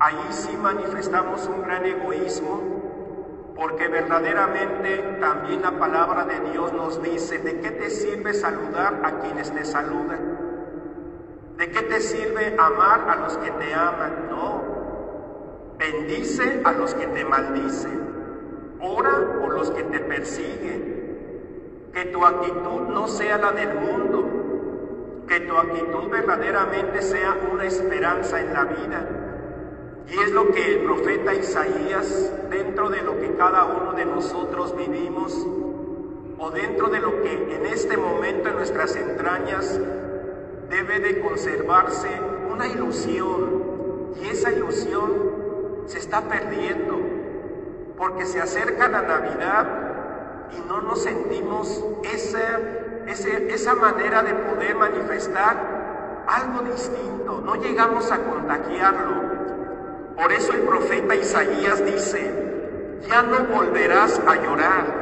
Allí 0.00 0.26
sí 0.30 0.56
manifestamos 0.60 1.46
un 1.46 1.62
gran 1.62 1.86
egoísmo, 1.86 3.52
porque 3.54 3.86
verdaderamente 3.86 5.18
también 5.20 5.62
la 5.62 5.78
palabra 5.78 6.24
de 6.24 6.40
Dios 6.50 6.72
nos 6.72 7.00
dice, 7.02 7.38
¿de 7.38 7.60
qué 7.60 7.70
te 7.70 7.90
sirve 7.90 8.34
saludar 8.34 9.02
a 9.04 9.20
quienes 9.20 9.52
te 9.52 9.64
saludan? 9.64 10.38
¿De 11.56 11.70
qué 11.70 11.82
te 11.82 12.00
sirve 12.00 12.56
amar 12.58 13.08
a 13.08 13.16
los 13.16 13.36
que 13.36 13.50
te 13.52 13.74
aman? 13.74 14.28
No. 14.28 14.62
Bendice 15.78 16.62
a 16.64 16.72
los 16.72 16.94
que 16.94 17.06
te 17.06 17.24
maldicen. 17.24 18.00
Ora 18.80 19.38
por 19.38 19.54
los 19.54 19.70
que 19.70 19.82
te 19.84 20.00
persiguen 20.00 20.89
que 21.92 22.04
tu 22.06 22.24
actitud 22.24 22.88
no 22.88 23.08
sea 23.08 23.38
la 23.38 23.52
del 23.52 23.74
mundo, 23.74 25.24
que 25.26 25.40
tu 25.40 25.56
actitud 25.56 26.08
verdaderamente 26.10 27.02
sea 27.02 27.36
una 27.52 27.64
esperanza 27.64 28.40
en 28.40 28.52
la 28.52 28.64
vida. 28.64 29.08
Y 30.08 30.18
es 30.18 30.32
lo 30.32 30.50
que 30.50 30.74
el 30.74 30.84
profeta 30.84 31.34
Isaías, 31.34 32.32
dentro 32.50 32.88
de 32.90 33.02
lo 33.02 33.20
que 33.20 33.34
cada 33.36 33.64
uno 33.64 33.92
de 33.92 34.04
nosotros 34.04 34.76
vivimos, 34.76 35.46
o 36.38 36.50
dentro 36.50 36.88
de 36.88 37.00
lo 37.00 37.22
que 37.22 37.54
en 37.54 37.66
este 37.66 37.96
momento 37.96 38.48
en 38.48 38.56
nuestras 38.56 38.96
entrañas 38.96 39.78
debe 40.70 41.00
de 41.00 41.20
conservarse 41.20 42.08
una 42.50 42.66
ilusión. 42.66 44.14
Y 44.20 44.28
esa 44.28 44.50
ilusión 44.50 45.84
se 45.86 45.98
está 45.98 46.22
perdiendo, 46.22 46.98
porque 47.96 48.24
se 48.24 48.40
acerca 48.40 48.88
la 48.88 49.02
Navidad 49.02 49.79
y 50.56 50.68
no 50.68 50.80
nos 50.80 51.02
sentimos 51.02 51.84
esa, 52.02 52.58
esa 53.06 53.74
manera 53.74 54.22
de 54.22 54.34
poder 54.34 54.74
manifestar 54.76 56.24
algo 56.26 56.62
distinto, 56.62 57.42
no 57.44 57.56
llegamos 57.56 58.10
a 58.10 58.18
contagiarlo. 58.18 59.30
Por 60.16 60.32
eso 60.32 60.52
el 60.52 60.60
profeta 60.60 61.14
Isaías 61.14 61.84
dice, 61.84 62.98
ya 63.08 63.22
no 63.22 63.44
volverás 63.54 64.20
a 64.26 64.36
llorar. 64.36 65.00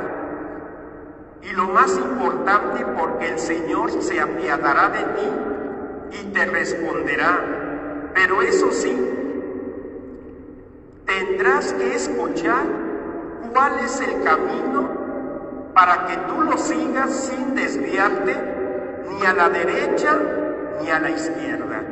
Y 1.43 1.53
lo 1.53 1.69
más 1.69 1.97
importante, 1.97 2.85
porque 2.99 3.29
el 3.29 3.39
Señor 3.39 3.91
se 4.03 4.21
apiadará 4.21 4.89
de 4.91 4.99
ti 4.99 6.21
y 6.21 6.33
te 6.33 6.45
responderá. 6.47 8.11
Pero 8.15 8.43
eso 8.43 8.71
sí, 8.73 8.97
tendrás 11.05 11.73
que 11.75 11.95
escuchar 11.95 12.65
cuál 13.53 13.79
es 13.81 14.01
el 14.01 14.23
camino 14.23 14.98
para 15.79 16.09
que 16.09 16.17
tú 16.17 16.43
lo 16.43 16.59
sigas 16.59 17.15
sin 17.29 17.55
desviarte 17.55 18.35
ni 19.13 19.25
a 19.25 19.33
la 19.33 19.49
derecha 19.49 20.19
ni 20.81 20.91
a 20.91 20.99
la 20.99 21.11
izquierda. 21.11 21.85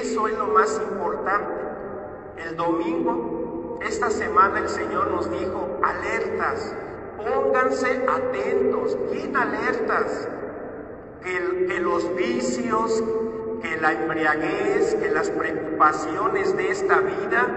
Eso 0.00 0.28
es 0.28 0.38
lo 0.38 0.46
más 0.46 0.80
importante. 0.88 1.52
El 2.46 2.56
domingo, 2.56 3.80
esta 3.84 4.08
semana 4.08 4.60
el 4.60 4.68
Señor 4.68 5.10
nos 5.10 5.28
dijo, 5.32 5.80
alertas, 5.82 6.76
pónganse 7.16 8.04
atentos, 8.08 8.98
bien 9.10 9.36
alertas, 9.36 10.28
que, 11.24 11.66
que 11.66 11.80
los 11.80 12.14
vicios, 12.14 13.02
que 13.62 13.76
la 13.78 13.94
embriaguez, 13.94 14.94
que 14.94 15.10
las 15.10 15.28
preocupaciones 15.28 16.56
de 16.56 16.70
esta 16.70 17.00
vida 17.00 17.48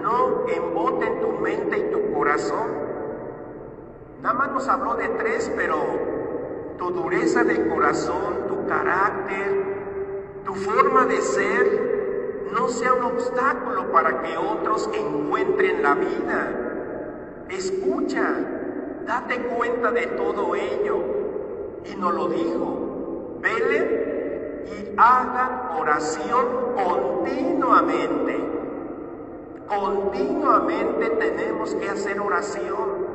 no 0.00 0.46
emboten 0.48 1.20
tu 1.20 1.32
mente 1.32 1.80
y 1.80 1.92
tu 1.92 2.14
corazón. 2.14 2.77
Nada 4.22 4.34
más 4.34 4.50
nos 4.50 4.68
habló 4.68 4.94
de 4.96 5.08
tres, 5.10 5.50
pero 5.56 5.76
tu 6.76 6.90
dureza 6.90 7.44
de 7.44 7.68
corazón, 7.68 8.48
tu 8.48 8.66
carácter, 8.66 10.42
tu 10.44 10.54
forma 10.54 11.06
de 11.06 11.20
ser, 11.20 12.48
no 12.52 12.68
sea 12.68 12.94
un 12.94 13.04
obstáculo 13.04 13.92
para 13.92 14.22
que 14.22 14.36
otros 14.36 14.90
encuentren 14.92 15.82
la 15.82 15.94
vida. 15.94 17.44
Escucha, 17.48 18.34
date 19.06 19.36
cuenta 19.42 19.92
de 19.92 20.06
todo 20.08 20.54
ello. 20.56 20.96
Y 21.84 21.94
nos 21.94 22.12
lo 22.12 22.28
dijo, 22.28 23.38
velen 23.40 24.64
y 24.66 24.94
hagan 24.96 25.78
oración 25.78 26.46
continuamente. 26.74 28.40
Continuamente 29.68 31.10
tenemos 31.10 31.74
que 31.74 31.88
hacer 31.88 32.20
oración. 32.20 33.07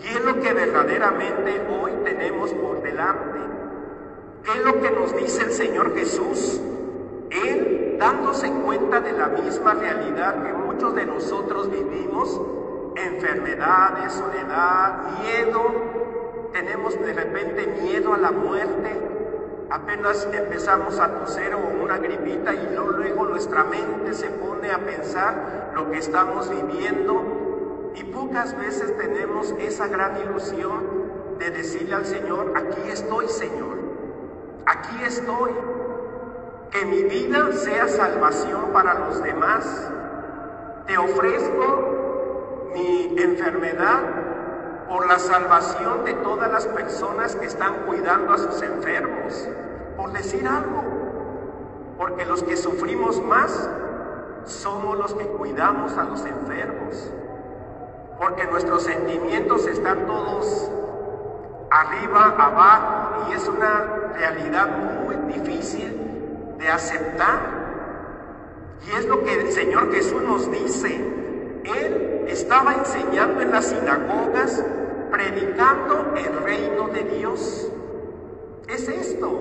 Y 0.00 0.06
es 0.06 0.24
lo 0.24 0.40
que 0.40 0.52
verdaderamente 0.52 1.60
hoy 1.80 1.92
tenemos 2.04 2.52
por 2.52 2.82
delante. 2.82 3.38
¿Qué 4.44 4.58
es 4.58 4.64
lo 4.64 4.80
que 4.80 4.90
nos 4.90 5.16
dice 5.16 5.42
el 5.42 5.52
Señor 5.52 5.94
Jesús? 5.94 6.60
Él, 7.30 7.96
dándose 7.98 8.50
cuenta 8.50 9.00
de 9.00 9.12
la 9.12 9.28
misma 9.28 9.74
realidad 9.74 10.42
que 10.42 10.52
muchos 10.52 10.94
de 10.94 11.04
nosotros 11.04 11.70
vivimos, 11.70 12.40
enfermedades, 12.96 14.12
soledad, 14.12 15.20
miedo, 15.20 15.62
tenemos 16.52 16.98
de 16.98 17.12
repente 17.12 17.66
miedo 17.82 18.14
a 18.14 18.18
la 18.18 18.30
muerte, 18.30 18.90
apenas 19.70 20.26
empezamos 20.32 20.98
a 20.98 21.08
toser 21.08 21.54
o 21.54 21.82
una 21.82 21.98
gripita 21.98 22.54
y 22.54 22.74
luego 22.74 23.26
nuestra 23.26 23.64
mente 23.64 24.14
se 24.14 24.30
pone 24.30 24.70
a 24.70 24.78
pensar 24.78 25.72
lo 25.74 25.90
que 25.90 25.98
estamos 25.98 26.48
viviendo 26.48 27.37
y 27.98 28.04
pocas 28.04 28.56
veces 28.56 28.96
tenemos 28.96 29.52
esa 29.58 29.88
gran 29.88 30.16
ilusión 30.20 31.08
de 31.38 31.50
decirle 31.50 31.94
al 31.96 32.06
Señor, 32.06 32.52
aquí 32.54 32.80
estoy 32.90 33.28
Señor, 33.28 33.78
aquí 34.66 35.02
estoy, 35.04 35.50
que 36.70 36.84
mi 36.84 37.02
vida 37.04 37.52
sea 37.52 37.88
salvación 37.88 38.72
para 38.72 38.94
los 38.94 39.22
demás. 39.22 39.90
Te 40.86 40.96
ofrezco 40.96 42.68
mi 42.74 43.14
enfermedad 43.20 44.00
por 44.88 45.06
la 45.06 45.18
salvación 45.18 46.04
de 46.04 46.14
todas 46.14 46.50
las 46.52 46.66
personas 46.66 47.34
que 47.36 47.46
están 47.46 47.84
cuidando 47.86 48.32
a 48.32 48.38
sus 48.38 48.62
enfermos, 48.62 49.48
por 49.96 50.12
decir 50.12 50.46
algo, 50.46 50.84
porque 51.98 52.24
los 52.26 52.42
que 52.42 52.56
sufrimos 52.56 53.20
más 53.24 53.68
somos 54.44 54.96
los 54.96 55.14
que 55.14 55.26
cuidamos 55.26 55.96
a 55.96 56.04
los 56.04 56.24
enfermos, 56.24 57.10
porque 58.18 58.44
nuestros 58.46 58.82
sentimientos 58.82 59.66
están 59.66 60.06
todos 60.06 60.70
arriba, 61.70 62.34
abajo, 62.36 63.30
y 63.30 63.34
es 63.34 63.48
una 63.48 64.12
realidad 64.16 64.68
muy 65.04 65.16
difícil 65.32 65.94
de 66.58 66.68
aceptar. 66.68 67.58
Y 68.86 68.96
es 68.96 69.06
lo 69.06 69.22
que 69.22 69.40
el 69.40 69.52
Señor 69.52 69.92
Jesús 69.92 70.22
nos 70.22 70.50
dice. 70.50 70.96
Él 71.64 72.24
estaba 72.28 72.74
enseñando 72.74 73.40
en 73.40 73.50
las 73.50 73.66
sinagogas, 73.66 74.64
predicando 75.10 76.14
el 76.16 76.42
reino 76.42 76.88
de 76.88 77.04
Dios. 77.18 77.70
Es 78.68 78.88
esto. 78.88 79.40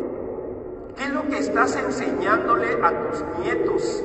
¿Qué 0.95 1.03
es 1.03 1.09
lo 1.11 1.27
que 1.27 1.37
estás 1.37 1.75
enseñándole 1.75 2.77
a 2.83 2.91
tus 3.09 3.23
nietos? 3.39 4.03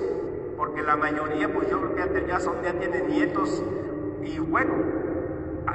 Porque 0.57 0.83
la 0.83 0.97
mayoría, 0.97 1.53
pues 1.53 1.69
yo 1.71 1.81
creo 1.81 2.13
que 2.13 2.27
ya, 2.27 2.39
son, 2.39 2.63
ya 2.63 2.73
tienen 2.73 3.09
nietos. 3.09 3.63
Y 4.25 4.39
bueno, 4.39 4.75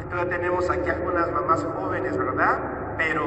todavía 0.09 0.37
tenemos 0.37 0.69
aquí 0.69 0.89
algunas 0.89 1.31
mamás 1.31 1.65
jóvenes, 1.79 2.17
¿verdad? 2.17 2.95
Pero 2.97 3.23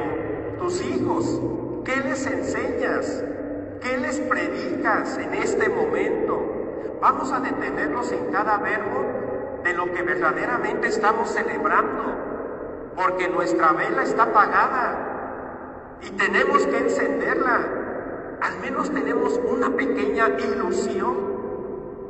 tus 0.57 0.81
hijos, 0.81 1.39
¿qué 1.85 1.95
les 1.97 2.25
enseñas? 2.25 3.23
¿Qué 3.81 3.97
les 3.97 4.19
predicas 4.19 5.17
en 5.17 5.33
este 5.35 5.69
momento? 5.69 6.97
Vamos 7.01 7.31
a 7.31 7.39
detenernos 7.39 8.11
en 8.11 8.31
cada 8.31 8.57
verbo 8.57 9.61
de 9.63 9.73
lo 9.73 9.91
que 9.91 10.01
verdaderamente 10.01 10.87
estamos 10.87 11.29
celebrando, 11.29 12.91
porque 12.95 13.27
nuestra 13.27 13.73
vela 13.73 14.03
está 14.03 14.23
apagada 14.23 15.97
y 16.01 16.09
tenemos 16.11 16.65
que 16.65 16.77
encenderla. 16.77 17.59
Al 18.41 18.59
menos 18.59 18.91
tenemos 18.91 19.39
una 19.47 19.69
pequeña 19.69 20.29
ilusión, 20.29 21.15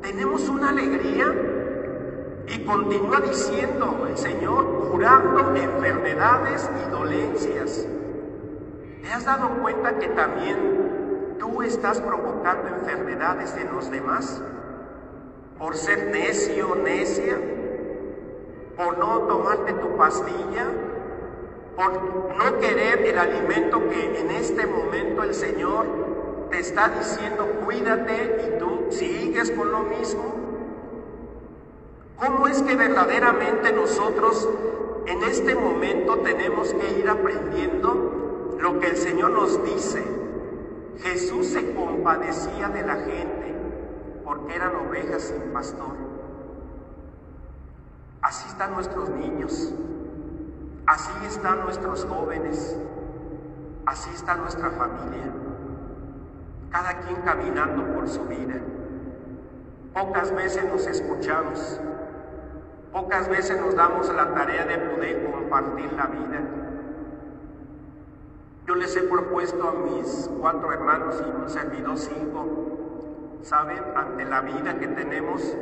tenemos 0.01 0.47
una 0.47 0.69
alegría 0.69 1.50
y 2.47 2.65
continúa 2.65 3.21
diciendo 3.21 4.07
el 4.09 4.17
Señor, 4.17 4.89
curando 4.89 5.55
enfermedades 5.55 6.69
y 6.85 6.91
dolencias. 6.91 7.85
¿Te 9.01 9.07
has 9.11 9.25
dado 9.25 9.49
cuenta 9.61 9.97
que 9.99 10.07
también 10.09 11.37
tú 11.39 11.61
estás 11.63 11.99
provocando 12.01 12.67
enfermedades 12.69 13.55
en 13.57 13.73
los 13.73 13.89
demás 13.89 14.41
por 15.57 15.75
ser 15.75 16.07
necio, 16.11 16.75
necia, 16.75 17.37
por 18.75 18.97
no 18.97 19.19
tomarte 19.19 19.73
tu 19.73 19.95
pastilla, 19.95 20.65
por 21.75 21.93
no 21.93 22.59
querer 22.59 23.05
el 23.05 23.17
alimento 23.17 23.79
que 23.89 24.19
en 24.19 24.31
este 24.31 24.65
momento 24.65 25.23
el 25.23 25.33
Señor 25.33 25.85
te 26.49 26.59
está 26.59 26.89
diciendo, 26.89 27.47
cuídate 27.63 28.47
y 28.47 28.59
tú 28.59 28.87
sigues 28.89 29.51
con 29.51 29.71
lo 29.71 29.79
mismo. 29.81 30.40
¿Cómo 32.21 32.47
es 32.47 32.61
que 32.61 32.75
verdaderamente 32.75 33.73
nosotros 33.73 34.47
en 35.07 35.23
este 35.23 35.55
momento 35.55 36.19
tenemos 36.19 36.71
que 36.71 36.99
ir 36.99 37.09
aprendiendo 37.09 38.57
lo 38.59 38.79
que 38.79 38.89
el 38.89 38.95
Señor 38.95 39.31
nos 39.31 39.63
dice? 39.63 40.03
Jesús 40.99 41.47
se 41.47 41.73
compadecía 41.73 42.69
de 42.69 42.83
la 42.83 42.95
gente 42.97 43.55
porque 44.23 44.55
eran 44.55 44.75
ovejas 44.87 45.23
sin 45.23 45.51
pastor. 45.51 45.95
Así 48.21 48.47
están 48.49 48.73
nuestros 48.73 49.09
niños, 49.09 49.73
así 50.85 51.11
están 51.25 51.61
nuestros 51.61 52.05
jóvenes, 52.05 52.77
así 53.87 54.11
está 54.13 54.35
nuestra 54.35 54.69
familia, 54.69 55.33
cada 56.69 56.99
quien 56.99 57.15
caminando 57.23 57.95
por 57.95 58.07
su 58.07 58.23
vida. 58.25 58.61
Pocas 59.95 60.31
veces 60.35 60.65
nos 60.65 60.85
escuchamos, 60.85 61.81
pocas 62.91 63.29
veces 63.29 63.59
nos 63.59 63.75
damos 63.75 64.13
la 64.13 64.33
tarea 64.33 64.65
de 64.65 64.77
poder 64.77 65.31
compartir 65.31 65.91
la 65.93 66.07
vida. 66.07 66.41
Yo 68.67 68.75
les 68.75 68.95
he 68.95 69.03
propuesto 69.03 69.67
a 69.67 69.73
mis 69.73 70.29
cuatro 70.39 70.71
hermanos 70.71 71.21
y 71.25 71.41
un 71.41 71.49
servidor 71.49 71.97
cinco, 71.97 72.45
¿saben? 73.41 73.83
Ante 73.95 74.25
la 74.25 74.41
vida 74.41 74.77
que 74.77 74.87
tenemos, 74.87 75.55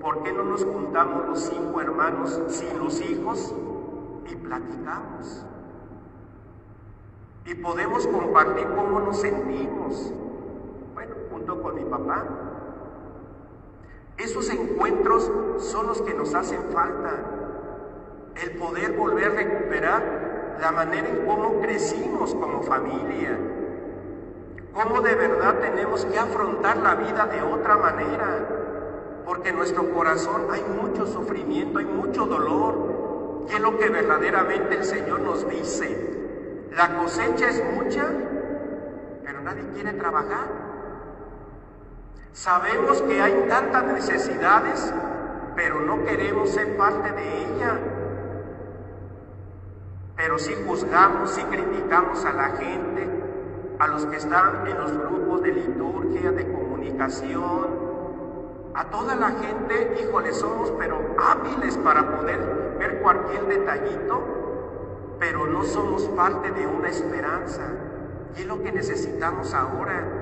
¿por 0.00 0.22
qué 0.22 0.32
no 0.32 0.44
nos 0.44 0.64
juntamos 0.64 1.28
los 1.28 1.40
cinco 1.40 1.80
hermanos 1.80 2.40
sin 2.48 2.78
los 2.78 3.00
hijos 3.00 3.54
y 4.30 4.36
platicamos? 4.36 5.46
Y 7.46 7.54
podemos 7.54 8.06
compartir 8.06 8.66
cómo 8.76 9.00
nos 9.00 9.20
sentimos. 9.20 10.12
Bueno, 10.94 11.14
junto 11.30 11.62
con 11.62 11.74
mi 11.74 11.84
papá. 11.84 12.49
Esos 14.20 14.50
encuentros 14.50 15.30
son 15.58 15.86
los 15.86 16.02
que 16.02 16.12
nos 16.12 16.34
hacen 16.34 16.60
falta. 16.72 17.10
El 18.42 18.50
poder 18.58 18.92
volver 18.92 19.32
a 19.32 19.34
recuperar 19.34 20.58
la 20.60 20.72
manera 20.72 21.08
en 21.08 21.24
cómo 21.24 21.60
crecimos 21.60 22.34
como 22.34 22.62
familia, 22.62 23.38
cómo 24.74 25.00
de 25.00 25.14
verdad 25.14 25.54
tenemos 25.60 26.04
que 26.04 26.18
afrontar 26.18 26.76
la 26.76 26.96
vida 26.96 27.26
de 27.26 27.40
otra 27.40 27.78
manera, 27.78 29.22
porque 29.24 29.48
en 29.48 29.56
nuestro 29.56 29.90
corazón 29.90 30.48
hay 30.50 30.62
mucho 30.82 31.06
sufrimiento, 31.06 31.78
hay 31.78 31.86
mucho 31.86 32.26
dolor. 32.26 33.46
Y 33.48 33.54
es 33.54 33.60
lo 33.60 33.78
que 33.78 33.88
verdaderamente 33.88 34.76
el 34.76 34.84
Señor 34.84 35.20
nos 35.20 35.48
dice. 35.48 36.68
La 36.76 36.98
cosecha 36.98 37.48
es 37.48 37.64
mucha, 37.74 38.06
pero 39.24 39.40
nadie 39.40 39.64
quiere 39.74 39.94
trabajar. 39.94 40.69
Sabemos 42.32 43.02
que 43.02 43.20
hay 43.20 43.46
tantas 43.48 43.84
necesidades, 43.84 44.92
pero 45.56 45.80
no 45.80 46.04
queremos 46.04 46.50
ser 46.50 46.76
parte 46.76 47.10
de 47.12 47.44
ella. 47.44 47.78
Pero 50.16 50.38
si 50.38 50.54
juzgamos, 50.66 51.30
si 51.30 51.42
criticamos 51.42 52.24
a 52.24 52.32
la 52.32 52.50
gente, 52.50 53.08
a 53.78 53.86
los 53.88 54.06
que 54.06 54.16
están 54.16 54.66
en 54.66 54.78
los 54.78 54.92
grupos 54.96 55.42
de 55.42 55.52
liturgia, 55.52 56.30
de 56.30 56.52
comunicación, 56.52 57.90
a 58.74 58.84
toda 58.84 59.16
la 59.16 59.30
gente, 59.30 60.00
híjole, 60.00 60.32
somos 60.32 60.72
pero 60.78 61.16
hábiles 61.18 61.76
para 61.78 62.16
poder 62.16 62.76
ver 62.78 63.00
cualquier 63.00 63.46
detallito, 63.46 64.22
pero 65.18 65.46
no 65.46 65.64
somos 65.64 66.04
parte 66.10 66.52
de 66.52 66.66
una 66.66 66.88
esperanza. 66.88 67.62
Y 68.36 68.42
es 68.42 68.46
lo 68.46 68.62
que 68.62 68.70
necesitamos 68.70 69.52
ahora. 69.52 70.19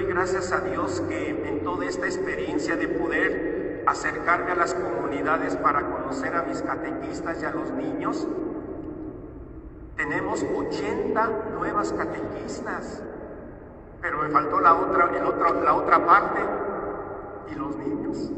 Doy 0.00 0.08
gracias 0.08 0.50
a 0.50 0.60
Dios 0.60 1.02
que 1.10 1.28
en 1.28 1.62
toda 1.62 1.84
esta 1.84 2.06
experiencia 2.06 2.74
de 2.74 2.88
poder 2.88 3.84
acercarme 3.86 4.52
a 4.52 4.54
las 4.54 4.72
comunidades 4.72 5.56
para 5.56 5.90
conocer 5.90 6.34
a 6.34 6.42
mis 6.44 6.62
catequistas 6.62 7.42
y 7.42 7.44
a 7.44 7.50
los 7.50 7.70
niños, 7.72 8.26
tenemos 9.98 10.42
80 10.42 11.30
nuevas 11.58 11.92
catequistas. 11.92 13.02
Pero 14.00 14.22
me 14.22 14.30
faltó 14.30 14.58
la 14.62 14.72
otra, 14.72 15.10
el 15.14 15.22
otro, 15.22 15.62
la 15.62 15.74
otra 15.74 16.06
parte 16.06 16.40
y 17.52 17.54
los 17.56 17.76
niños. 17.76 18.32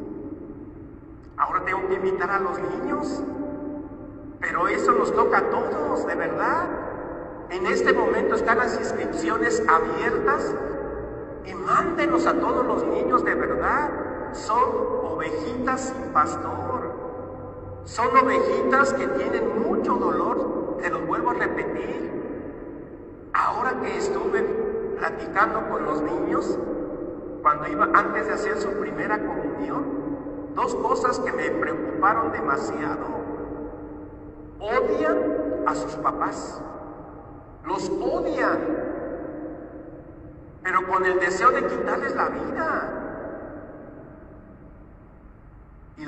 Ahora 1.37 1.65
tengo 1.65 1.87
que 1.87 1.95
invitar 1.95 2.29
a 2.29 2.41
los 2.41 2.59
niños. 2.59 3.23
Pero 4.41 4.67
eso 4.67 4.91
nos 4.91 5.15
toca 5.15 5.39
a 5.39 5.51
todos, 5.51 6.09
de 6.09 6.15
verdad. 6.17 6.67
En 7.51 7.67
este 7.67 7.93
momento 7.93 8.35
están 8.35 8.59
las 8.59 8.77
inscripciones 8.81 9.63
abiertas 9.69 10.57
y 11.45 11.55
mándenos 11.55 12.27
a 12.27 12.35
todos 12.35 12.67
los 12.67 12.85
niños 12.87 13.25
de 13.25 13.35
verdad. 13.35 13.91
Son 14.33 14.63
ovejitas 15.05 15.81
sin 15.81 16.13
pastor. 16.13 16.93
Son 17.85 18.09
ovejitas 18.17 18.95
que 18.95 19.07
tienen 19.09 19.63
mucho 19.63 19.95
dolor. 19.95 20.79
Te 20.81 20.91
lo 20.91 21.01
vuelvo 21.01 21.31
a 21.31 21.35
repetir. 21.35 22.11
Ahora 23.33 23.81
que 23.81 23.97
estuve 23.97 24.43
platicando 24.99 25.69
con 25.69 25.85
los 25.85 26.03
niños 26.03 26.59
cuando 27.43 27.67
iba 27.67 27.89
antes 27.93 28.27
de 28.29 28.33
hacer 28.35 28.57
su 28.59 28.71
primera 28.75 29.19
comunión, 29.19 29.85
dos 30.55 30.75
cosas 30.77 31.19
que 31.19 31.33
me 31.33 31.51
preocuparon 31.51 32.31
demasiado. 32.33 33.23
Odian 34.61 35.65
a 35.67 35.75
sus 35.75 35.97
papás, 35.97 36.63
los 37.67 37.91
odian, 37.91 38.59
pero 40.63 40.87
con 40.87 41.05
el 41.05 41.19
deseo 41.19 41.51
de 41.51 41.67
quitarles 41.67 42.15
la 42.15 42.29
vida. 42.29 42.99
Y 45.99 46.05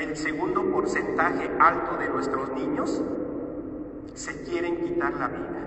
el 0.00 0.16
segundo 0.16 0.64
porcentaje 0.70 1.50
alto 1.58 1.96
de 1.96 2.08
nuestros 2.08 2.50
niños 2.52 3.02
se 4.14 4.42
quieren 4.42 4.84
quitar 4.84 5.12
la 5.14 5.28
vida. 5.28 5.64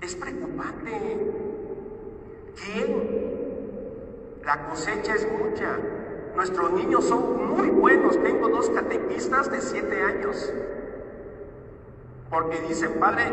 Es 0.00 0.16
preocupante. 0.16 1.32
¿Quién? 2.56 3.20
La 4.44 4.68
cosecha 4.68 5.14
es 5.14 5.28
mucha. 5.30 5.78
Nuestros 6.34 6.72
niños 6.72 7.04
son 7.04 7.54
muy 7.54 7.70
buenos. 7.70 8.20
Tengo 8.22 8.48
dos 8.48 8.70
catequistas 8.70 9.50
de 9.50 9.60
siete 9.60 10.02
años. 10.02 10.52
Porque 12.30 12.60
dicen, 12.62 12.94
padre, 12.98 13.24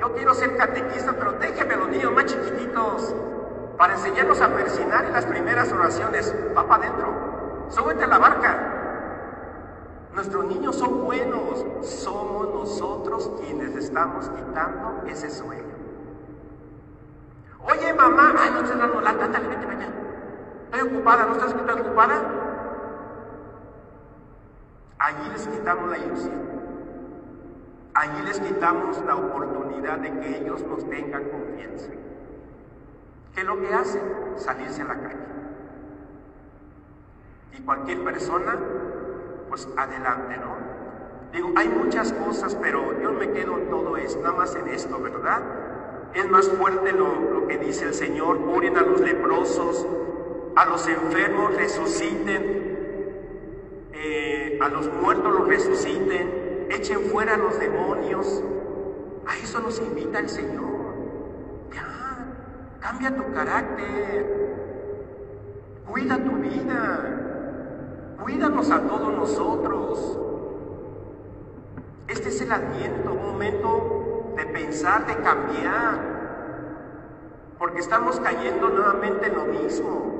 yo 0.00 0.12
quiero 0.14 0.34
ser 0.34 0.56
catequista, 0.56 1.12
pero 1.12 1.32
déjeme 1.32 1.76
los 1.76 1.88
niños 1.88 2.12
más 2.12 2.26
chiquititos 2.26 3.14
para 3.76 3.94
enseñarnos 3.94 4.40
a 4.40 4.48
persinar 4.48 5.04
en 5.04 5.12
las 5.12 5.26
primeras 5.26 5.72
oraciones. 5.72 6.34
Va 6.56 6.66
para 6.66 6.84
adentro. 6.84 7.66
Súbete 7.68 8.04
a 8.04 8.06
la 8.06 8.18
barca. 8.18 8.72
Nuestros 10.14 10.44
niños 10.46 10.76
son 10.76 11.04
buenos. 11.04 11.64
Somos 11.82 12.54
nosotros 12.54 13.30
quienes 13.40 13.76
estamos 13.76 14.28
quitando 14.30 15.02
ese 15.06 15.30
sueño. 15.30 15.76
Oye, 17.68 17.92
mamá, 17.92 18.34
ay, 18.38 18.50
no 18.52 18.60
estás 18.60 18.78
dando 18.78 19.00
lata, 19.00 19.28
dale, 19.28 19.48
vete 19.48 19.66
para 19.66 19.78
allá. 19.78 19.88
Estoy 20.64 20.80
ocupada, 20.88 21.26
¿no 21.26 21.32
estás 21.32 21.52
ocupada? 21.52 22.22
Allí 24.98 25.28
les 25.32 25.46
quitamos 25.46 25.90
la 25.90 25.98
ilusión. 25.98 26.55
Allí 27.96 28.22
les 28.26 28.38
quitamos 28.40 29.02
la 29.06 29.16
oportunidad 29.16 29.98
de 29.98 30.10
que 30.20 30.36
ellos 30.36 30.62
nos 30.64 30.86
tengan 30.90 31.24
confianza. 31.30 31.88
¿Qué 33.34 33.40
es 33.40 33.46
lo 33.46 33.58
que 33.58 33.72
hacen? 33.72 34.02
Salirse 34.36 34.82
a 34.82 34.84
la 34.84 35.00
calle. 35.00 35.16
Y 37.56 37.62
cualquier 37.62 38.04
persona, 38.04 38.54
pues 39.48 39.66
adelante, 39.78 40.36
¿no? 40.36 40.56
Digo, 41.32 41.52
hay 41.56 41.68
muchas 41.70 42.12
cosas, 42.12 42.54
pero 42.56 43.00
yo 43.00 43.12
me 43.12 43.30
quedo 43.30 43.56
en 43.56 43.70
todo 43.70 43.96
esto, 43.96 44.20
nada 44.20 44.36
más 44.36 44.54
en 44.56 44.68
esto, 44.68 45.00
¿verdad? 45.00 45.40
Es 46.12 46.28
más 46.28 46.50
fuerte 46.50 46.92
lo, 46.92 47.46
que 47.46 47.56
dice 47.56 47.86
el 47.86 47.94
Señor, 47.94 48.38
oren 48.46 48.76
a 48.76 48.82
los 48.82 49.00
leprosos, 49.00 49.86
a 50.54 50.66
los 50.66 50.86
enfermos 50.86 51.56
resuciten, 51.56 52.66
eh, 53.94 54.58
a 54.60 54.68
los 54.68 54.92
muertos 54.92 55.32
los 55.32 55.48
resuciten, 55.48 56.45
echen 56.70 57.00
fuera 57.10 57.34
a 57.34 57.36
los 57.36 57.58
demonios. 57.58 58.42
A 59.26 59.36
eso 59.36 59.60
nos 59.60 59.80
invita 59.80 60.18
el 60.18 60.28
Señor. 60.28 60.94
Ya, 61.74 61.88
cambia 62.80 63.14
tu 63.14 63.32
carácter, 63.32 64.46
cuida 65.88 66.16
tu 66.16 66.36
vida, 66.36 68.16
cuídanos 68.22 68.70
a 68.70 68.80
todos 68.82 69.14
nosotros. 69.14 70.18
Este 72.08 72.28
es 72.28 72.40
el 72.40 72.52
adviento, 72.52 73.12
un 73.12 73.32
momento 73.32 74.32
de 74.36 74.46
pensar, 74.46 75.06
de 75.06 75.16
cambiar, 75.16 76.16
porque 77.58 77.80
estamos 77.80 78.20
cayendo 78.20 78.68
nuevamente 78.68 79.26
en 79.26 79.34
lo 79.34 79.44
mismo. 79.46 80.12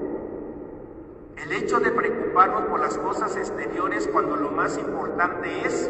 El 1.37 1.53
hecho 1.53 1.79
de 1.79 1.93
preocuparnos 1.93 2.65
por 2.65 2.81
las 2.81 2.99
cosas 2.99 3.37
exteriores 3.37 4.09
cuando 4.09 4.35
lo 4.37 4.51
más 4.51 4.79
importante 4.79 5.65
es 5.65 5.89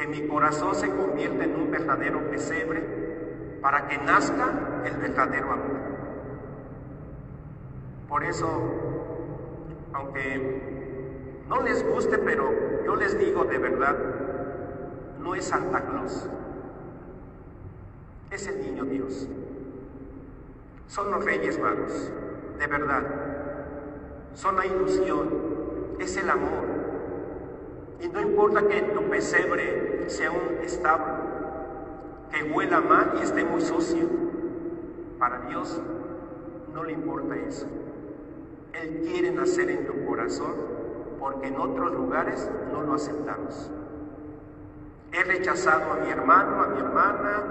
que 0.00 0.06
mi 0.06 0.26
corazón 0.26 0.74
se 0.74 0.88
convierta 0.88 1.44
en 1.44 1.56
un 1.56 1.70
verdadero 1.70 2.30
pesebre 2.30 2.80
para 3.60 3.86
que 3.86 3.98
nazca 3.98 4.82
el 4.86 4.96
verdadero 4.96 5.52
amor. 5.52 5.76
Por 8.08 8.24
eso, 8.24 8.48
aunque 9.92 11.42
no 11.46 11.60
les 11.60 11.86
guste, 11.86 12.16
pero 12.16 12.50
yo 12.82 12.96
les 12.96 13.18
digo 13.18 13.44
de 13.44 13.58
verdad, 13.58 13.94
no 15.20 15.34
es 15.34 15.44
Santa 15.44 15.82
Claus, 15.82 16.26
es 18.30 18.46
el 18.46 18.62
niño 18.62 18.84
Dios. 18.86 19.28
Son 20.86 21.10
los 21.10 21.22
reyes 21.22 21.60
magos, 21.60 22.10
de 22.58 22.66
verdad. 22.66 23.02
Son 24.32 24.56
la 24.56 24.64
ilusión, 24.64 25.28
es 25.98 26.16
el 26.16 26.30
amor. 26.30 26.79
Y 28.00 28.08
no 28.08 28.20
importa 28.20 28.66
que 28.66 28.80
tu 28.80 29.02
pesebre 29.10 30.08
sea 30.08 30.30
un 30.30 30.64
establo, 30.64 31.18
que 32.30 32.42
huela 32.44 32.80
mal 32.80 33.12
y 33.18 33.22
esté 33.22 33.44
muy 33.44 33.60
sucio. 33.60 34.08
Para 35.18 35.40
Dios 35.40 35.80
no 36.72 36.84
le 36.84 36.92
importa 36.92 37.36
eso. 37.36 37.66
Él 38.72 39.02
quiere 39.04 39.30
nacer 39.32 39.70
en 39.70 39.86
tu 39.86 40.06
corazón 40.06 40.54
porque 41.18 41.48
en 41.48 41.56
otros 41.56 41.92
lugares 41.92 42.50
no 42.72 42.82
lo 42.82 42.94
aceptamos. 42.94 43.70
He 45.12 45.22
rechazado 45.24 45.92
a 45.92 45.96
mi 45.96 46.10
hermano, 46.10 46.62
a 46.62 46.68
mi 46.68 46.78
hermana, 46.78 47.42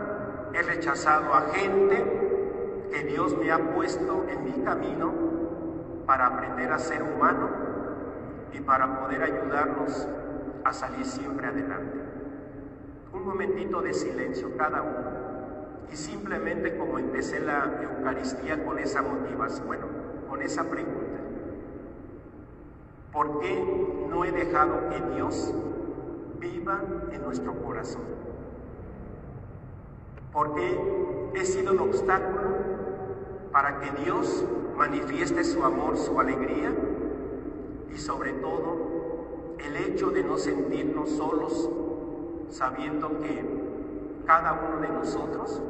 he 0.53 0.63
rechazado 0.63 1.33
a 1.33 1.41
gente 1.53 2.87
que 2.91 3.03
Dios 3.03 3.37
me 3.37 3.51
ha 3.51 3.59
puesto 3.75 4.25
en 4.29 4.45
mi 4.45 4.63
camino 4.63 5.13
para 6.07 6.25
aprender 6.25 6.71
a 6.71 6.79
ser 6.79 7.03
humano 7.03 7.49
y 8.53 8.59
para 8.61 8.99
poder 8.99 9.21
ayudarnos 9.21 10.07
a 10.63 10.73
salir 10.73 11.05
siempre 11.05 11.47
adelante. 11.47 11.97
Un 13.13 13.25
momentito 13.25 13.81
de 13.81 13.93
silencio 13.93 14.55
cada 14.57 14.81
uno 14.81 15.19
y 15.91 15.95
simplemente 15.95 16.77
como 16.77 16.99
empecé 16.99 17.39
la 17.39 17.81
Eucaristía 17.81 18.63
con 18.63 18.77
esa 18.79 19.01
motivación, 19.01 19.67
bueno, 19.67 19.85
con 20.29 20.41
esa 20.41 20.63
pregunta. 20.69 21.19
¿Por 23.11 23.39
qué 23.39 24.07
no 24.09 24.23
he 24.23 24.31
dejado 24.31 24.89
que 24.89 25.15
Dios 25.15 25.53
viva 26.39 26.81
en 27.11 27.21
nuestro 27.21 27.53
corazón. 27.61 28.01
Porque 30.31 31.31
he 31.35 31.45
sido 31.45 31.73
un 31.73 31.79
obstáculo 31.79 32.41
para 33.51 33.79
que 33.79 33.91
Dios 34.03 34.45
manifieste 34.77 35.43
su 35.43 35.63
amor, 35.63 35.97
su 35.97 36.19
alegría 36.19 36.71
y 37.93 37.97
sobre 37.97 38.33
todo 38.33 38.88
el 39.65 39.75
hecho 39.75 40.09
de 40.09 40.23
no 40.23 40.37
sentirnos 40.37 41.09
solos, 41.09 41.69
sabiendo 42.49 43.19
que 43.21 43.43
cada 44.25 44.53
uno 44.53 44.81
de 44.81 44.89
nosotros 44.89 45.61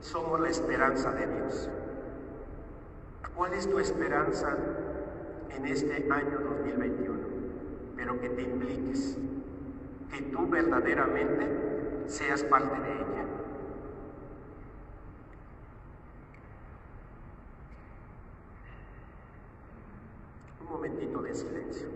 somos 0.00 0.40
la 0.40 0.48
esperanza 0.48 1.12
de 1.12 1.26
Dios. 1.26 1.70
¿Cuál 3.36 3.54
es 3.54 3.68
tu 3.68 3.78
esperanza 3.78 4.56
en 5.56 5.66
este 5.66 6.06
año 6.10 6.38
2021? 6.38 7.18
Pero 7.96 8.20
que 8.20 8.28
te 8.28 8.42
impliques, 8.42 9.16
que 10.12 10.22
tú 10.22 10.46
verdaderamente 10.48 11.48
seas 12.06 12.44
parte 12.44 12.80
de 12.80 12.92
ella. 12.92 13.24
Un 20.60 20.66
momentito 20.70 21.22
de 21.22 21.34
silencio. 21.34 21.93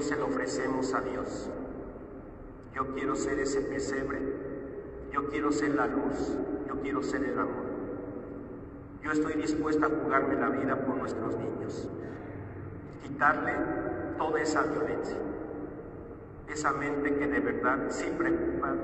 Se 0.00 0.16
lo 0.16 0.26
ofrecemos 0.26 0.94
a 0.94 1.00
Dios. 1.00 1.50
Yo 2.72 2.94
quiero 2.94 3.16
ser 3.16 3.40
ese 3.40 3.60
pesebre, 3.62 4.20
yo 5.12 5.28
quiero 5.28 5.50
ser 5.50 5.74
la 5.74 5.88
luz, 5.88 6.36
yo 6.68 6.80
quiero 6.80 7.02
ser 7.02 7.24
el 7.24 7.36
amor. 7.36 7.66
Yo 9.02 9.10
estoy 9.10 9.34
dispuesta 9.34 9.86
a 9.86 9.90
jugarme 9.90 10.36
la 10.36 10.50
vida 10.50 10.76
por 10.86 10.96
nuestros 10.96 11.36
niños, 11.36 11.88
quitarle 13.02 13.52
toda 14.16 14.40
esa 14.40 14.62
violencia, 14.62 15.18
esa 16.48 16.72
mente 16.72 17.16
que 17.16 17.26
de 17.26 17.40
verdad 17.40 17.86
sí 17.88 18.06
preocupa, 18.16 18.74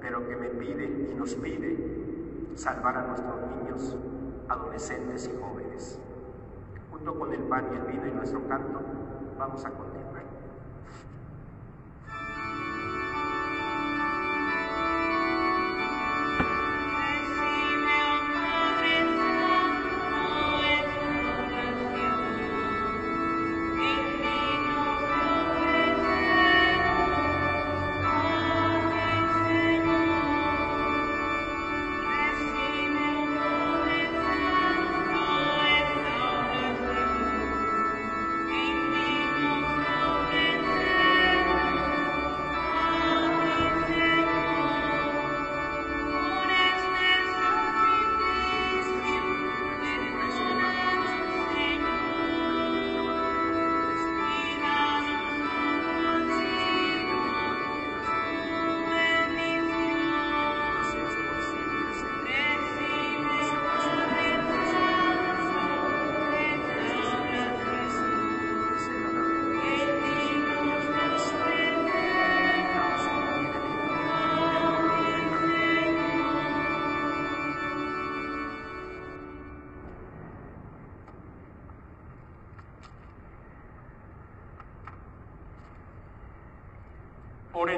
pero 0.00 0.26
que 0.26 0.36
me 0.36 0.48
pide 0.48 1.10
y 1.12 1.14
nos 1.14 1.34
pide 1.34 2.52
salvar 2.54 2.96
a 2.96 3.06
nuestros 3.06 3.36
niños, 3.58 3.96
adolescentes 4.48 5.30
y 5.32 5.40
jóvenes. 5.40 5.98
Junto 6.90 7.18
con 7.18 7.32
el 7.34 7.42
pan 7.42 7.66
y 7.72 7.76
el 7.76 7.82
vino 7.92 8.06
y 8.08 8.12
nuestro 8.12 8.40
canto, 8.48 8.80
vamos 9.38 9.64
a 9.64 9.70
continuar. 9.70 9.91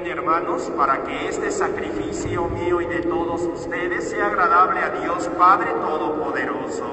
Hermanos 0.07 0.71
para 0.77 1.03
que 1.03 1.27
este 1.27 1.49
sacrificio 1.49 2.45
mío 2.45 2.79
y 2.79 2.85
de 2.85 2.99
todos 2.99 3.41
ustedes 3.41 4.07
sea 4.07 4.27
agradable 4.27 4.79
a 4.79 4.89
Dios 5.01 5.27
Padre 5.37 5.71
Todopoderoso. 5.71 6.85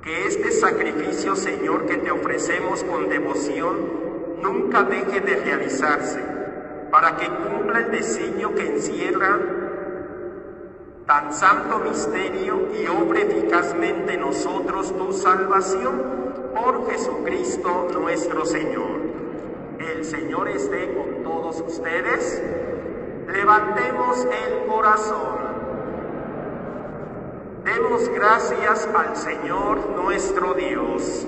Que 0.00 0.26
este 0.28 0.52
sacrificio, 0.52 1.34
Señor, 1.34 1.86
que 1.86 1.96
te 1.96 2.12
ofrecemos 2.12 2.84
con 2.84 3.08
devoción, 3.08 3.76
nunca 4.40 4.84
deje 4.84 5.20
de 5.20 5.34
realizarse, 5.34 6.20
para 6.92 7.16
que 7.16 7.26
cumpla 7.26 7.80
el 7.80 7.90
designio 7.90 8.54
que 8.54 8.68
encierra 8.68 9.55
santo 11.38 11.80
misterio 11.80 12.68
y 12.72 12.86
obre 12.86 13.22
eficazmente 13.22 14.14
en 14.14 14.20
nosotros 14.20 14.96
tu 14.96 15.12
salvación 15.12 16.00
por 16.54 16.90
Jesucristo 16.90 17.88
nuestro 17.92 18.46
Señor. 18.46 19.00
El 19.78 20.02
Señor 20.04 20.48
esté 20.48 20.94
con 20.94 21.22
todos 21.22 21.60
ustedes. 21.60 22.42
Levantemos 23.30 24.24
el 24.24 24.66
corazón. 24.66 25.36
Demos 27.64 28.08
gracias 28.08 28.88
al 28.96 29.14
Señor 29.14 29.90
nuestro 29.94 30.54
Dios. 30.54 31.26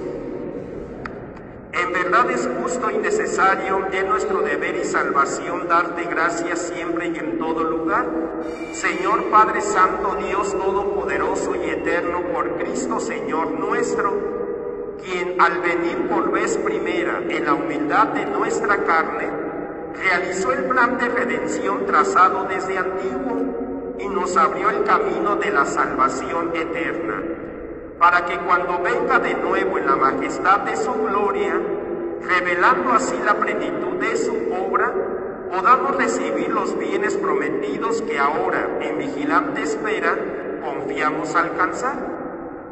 En 1.73 1.93
verdad 1.93 2.31
es 2.31 2.49
justo 2.61 2.91
y 2.91 2.99
necesario, 2.99 3.87
es 3.93 4.07
nuestro 4.07 4.41
deber 4.41 4.77
y 4.77 4.85
salvación 4.85 5.69
darte 5.69 6.05
gracias 6.05 6.61
siempre 6.61 7.09
y 7.09 7.19
en 7.19 7.39
todo 7.39 7.63
lugar. 7.63 8.07
Señor 8.73 9.25
Padre 9.25 9.61
Santo, 9.61 10.17
Dios 10.27 10.53
Todopoderoso 10.53 11.55
y 11.57 11.69
Eterno, 11.69 12.23
por 12.33 12.57
Cristo 12.57 13.01
Señor 13.01 13.51
nuestro, 13.51 14.97
quien 15.05 15.41
al 15.41 15.61
venir 15.61 16.09
por 16.09 16.31
vez 16.31 16.57
primera 16.57 17.19
en 17.29 17.45
la 17.45 17.53
humildad 17.53 18.09
de 18.09 18.25
nuestra 18.25 18.85
carne, 18.85 19.29
realizó 19.95 20.53
el 20.53 20.65
plan 20.65 20.97
de 20.97 21.09
redención 21.09 21.85
trazado 21.85 22.45
desde 22.49 22.79
antiguo 22.79 23.95
y 23.99 24.09
nos 24.09 24.37
abrió 24.39 24.71
el 24.71 24.85
camino 24.85 25.37
de 25.37 25.51
la 25.51 25.67
salvación 25.67 26.53
eterna 26.55 27.38
para 27.99 28.25
que 28.25 28.39
cuando 28.39 28.79
venga 28.79 29.19
de 29.19 29.35
nuevo 29.35 29.79
en 29.79 29.87
la 29.87 29.97
majestad 29.97 30.61
de 30.61 30.77
su 30.77 30.93
gloria, 30.93 31.61
revelando 32.23 32.93
así 32.93 33.17
la 33.25 33.35
plenitud 33.35 33.97
de 33.99 34.17
su 34.17 34.35
obra, 34.53 34.93
podamos 35.51 35.97
recibir 35.97 36.51
los 36.51 36.79
bienes 36.79 37.17
prometidos 37.17 38.03
que 38.03 38.19
ahora, 38.19 38.79
en 38.81 38.99
vigilante 38.99 39.63
espera, 39.63 40.17
confiamos 40.63 41.35
alcanzar. 41.35 42.19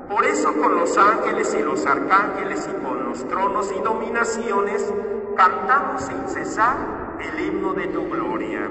Por 0.08 0.24
eso 0.24 0.52
con 0.54 0.76
los 0.76 0.96
ángeles 0.96 1.56
y 1.58 1.62
los 1.62 1.84
arcángeles 1.84 2.68
y 2.70 2.84
con 2.84 3.04
los 3.04 3.26
tronos 3.26 3.72
y 3.76 3.80
dominaciones, 3.80 4.92
cantamos 5.36 6.02
sin 6.02 6.28
cesar 6.28 6.76
el 7.20 7.40
himno 7.40 7.72
de 7.72 7.88
tu 7.88 8.08
gloria. 8.08 8.70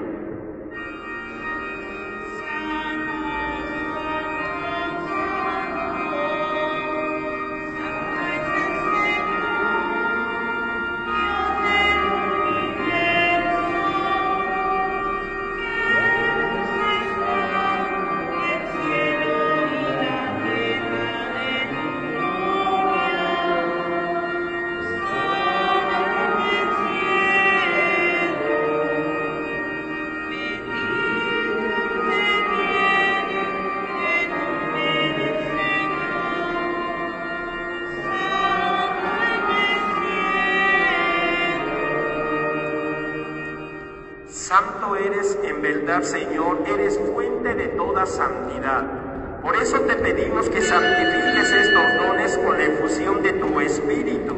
Señor, 45.86 46.64
eres 46.66 46.98
fuente 47.14 47.54
de 47.54 47.68
toda 47.68 48.06
santidad. 48.06 49.40
Por 49.40 49.54
eso 49.54 49.78
te 49.82 49.94
pedimos 49.94 50.48
que 50.50 50.60
santifiques 50.60 51.52
estos 51.52 51.94
dones 52.04 52.36
con 52.38 52.58
la 52.58 52.64
efusión 52.64 53.22
de 53.22 53.32
tu 53.34 53.60
Espíritu, 53.60 54.34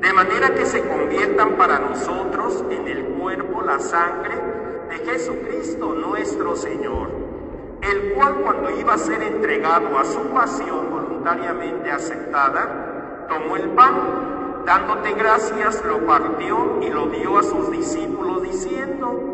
de 0.00 0.12
manera 0.12 0.54
que 0.54 0.66
se 0.66 0.82
conviertan 0.82 1.56
para 1.56 1.78
nosotros 1.78 2.62
en 2.70 2.86
el 2.86 3.04
cuerpo, 3.04 3.62
la 3.62 3.78
sangre 3.78 4.34
de 4.90 5.10
Jesucristo 5.10 5.94
nuestro 5.94 6.54
Señor, 6.54 7.08
el 7.80 8.12
cual 8.12 8.34
cuando 8.42 8.70
iba 8.78 8.92
a 8.92 8.98
ser 8.98 9.22
entregado 9.22 9.98
a 9.98 10.04
su 10.04 10.20
pasión 10.34 10.90
voluntariamente 10.90 11.90
aceptada, 11.90 13.26
tomó 13.30 13.56
el 13.56 13.70
pan, 13.70 14.62
dándote 14.66 15.14
gracias, 15.14 15.82
lo 15.86 16.04
partió 16.06 16.78
y 16.82 16.90
lo 16.90 17.06
dio 17.06 17.38
a 17.38 17.42
sus 17.42 17.70
discípulos 17.70 18.42
diciendo, 18.42 19.33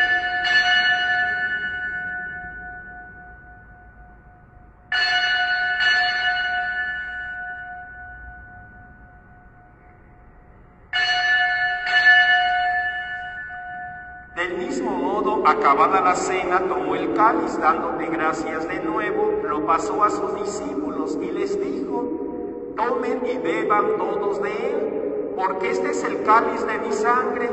Acabada 15.61 16.01
la 16.01 16.15
cena, 16.15 16.59
tomó 16.67 16.95
el 16.95 17.13
cáliz, 17.13 17.59
dándote 17.59 18.07
gracias 18.07 18.67
de 18.67 18.79
nuevo, 18.79 19.41
lo 19.47 19.63
pasó 19.67 20.03
a 20.03 20.09
sus 20.09 20.33
discípulos 20.35 21.17
y 21.21 21.31
les 21.31 21.59
dijo, 21.61 22.73
tomen 22.75 23.21
y 23.31 23.37
beban 23.37 23.95
todos 23.97 24.41
de 24.41 24.49
él, 24.49 25.33
porque 25.35 25.69
este 25.69 25.91
es 25.91 26.03
el 26.03 26.23
cáliz 26.23 26.65
de 26.65 26.79
mi 26.79 26.91
sangre, 26.91 27.49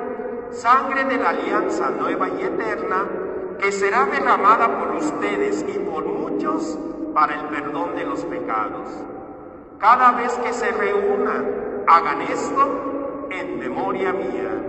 sangre 0.51 1.05
de 1.05 1.19
la 1.19 1.31
alianza 1.31 1.91
nueva 1.91 2.29
y 2.31 2.43
eterna, 2.45 3.07
que 3.59 3.73
será 3.73 4.07
derramada 4.07 4.79
por 4.79 4.97
ustedes 4.97 5.67
y 5.69 5.79
por 5.79 6.07
muchos 6.07 6.79
para 7.13 7.35
el 7.35 7.47
perdón 7.49 7.95
de 7.95 8.07
los 8.07 8.25
pecados. 8.25 8.89
Cada 9.79 10.13
vez 10.13 10.33
que 10.33 10.55
se 10.55 10.71
reúnan, 10.71 11.85
hagan 11.87 12.23
esto 12.23 13.29
en 13.31 13.59
memoria 13.59 14.15
mía. 14.15 14.69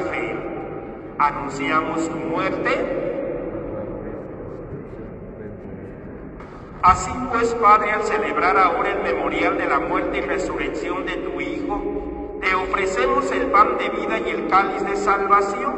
Fe. 0.00 0.36
Anunciamos 1.18 2.08
tu 2.08 2.16
muerte. 2.16 2.70
Así 6.82 7.10
pues, 7.30 7.54
Padre, 7.54 7.92
al 7.92 8.02
celebrar 8.02 8.58
ahora 8.58 8.90
el 8.92 9.02
memorial 9.02 9.56
de 9.56 9.66
la 9.66 9.78
muerte 9.78 10.18
y 10.18 10.20
resurrección 10.20 11.06
de 11.06 11.16
tu 11.16 11.40
Hijo, 11.40 12.38
te 12.40 12.54
ofrecemos 12.54 13.30
el 13.32 13.46
pan 13.46 13.78
de 13.78 13.88
vida 13.88 14.18
y 14.18 14.30
el 14.30 14.48
cáliz 14.48 14.84
de 14.84 14.96
salvación, 14.96 15.74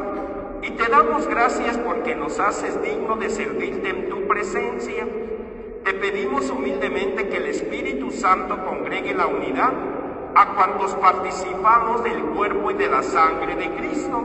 y 0.63 0.71
te 0.71 0.89
damos 0.89 1.27
gracias 1.27 1.77
porque 1.77 2.15
nos 2.15 2.39
haces 2.39 2.81
digno 2.81 3.15
de 3.15 3.29
servirte 3.29 3.89
en 3.89 4.09
tu 4.09 4.27
presencia 4.27 5.05
te 5.87 5.93
pedimos 5.93 6.49
humildemente 6.49 7.29
que 7.29 7.37
el 7.37 7.45
Espíritu 7.45 8.11
Santo 8.11 8.61
congregue 8.65 9.13
la 9.13 9.25
unidad 9.25 9.71
a 10.37 10.53
cuantos 10.53 10.93
participamos 10.93 12.03
del 12.03 12.21
cuerpo 12.25 12.69
y 12.69 12.75
de 12.75 12.87
la 12.87 13.01
sangre 13.01 13.55
de 13.55 13.71
Cristo. 13.71 14.21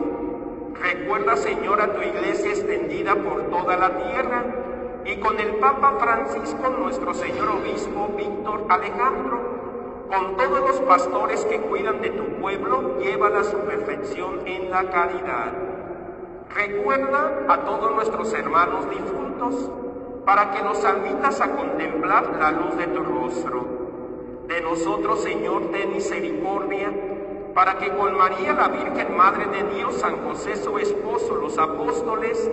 Recuerda, 0.78 1.36
Señor, 1.36 1.80
a 1.80 1.94
tu 1.94 2.02
iglesia 2.02 2.50
extendida 2.50 3.14
por 3.14 3.44
toda 3.44 3.78
la 3.78 3.96
tierra 3.96 4.44
y 5.06 5.16
con 5.16 5.40
el 5.40 5.54
Papa 5.54 5.94
Francisco, 5.98 6.68
nuestro 6.68 7.14
Señor 7.14 7.48
Obispo 7.48 8.10
Víctor 8.14 8.66
Alejandro, 8.68 9.40
con 10.10 10.36
todos 10.36 10.60
los 10.60 10.80
pastores 10.80 11.46
que 11.46 11.62
cuidan 11.62 12.02
de 12.02 12.10
tu 12.10 12.24
pueblo, 12.42 12.98
llévala 12.98 13.40
a 13.40 13.44
su 13.44 13.56
perfección 13.60 14.46
en 14.46 14.70
la 14.70 14.90
caridad. 14.90 15.52
Recuerda 16.54 17.46
a 17.48 17.56
todos 17.64 17.90
nuestros 17.94 18.34
hermanos 18.34 18.84
difuntos, 18.90 19.70
para 20.26 20.50
que 20.50 20.62
nos 20.62 20.84
admitas 20.84 21.40
a 21.40 21.56
contemplar 21.56 22.36
la 22.38 22.52
luz 22.52 22.76
de 22.76 22.86
tu 22.88 23.02
rostro. 23.02 23.81
De 24.52 24.60
nosotros, 24.60 25.22
Señor, 25.22 25.70
ten 25.72 25.94
misericordia, 25.94 26.92
para 27.54 27.78
que 27.78 27.88
con 27.88 28.18
María, 28.18 28.52
la 28.52 28.68
Virgen 28.68 29.16
Madre 29.16 29.46
de 29.46 29.74
Dios, 29.74 29.94
San 29.94 30.28
José, 30.28 30.56
su 30.56 30.76
esposo, 30.76 31.36
los 31.36 31.56
apóstoles 31.56 32.50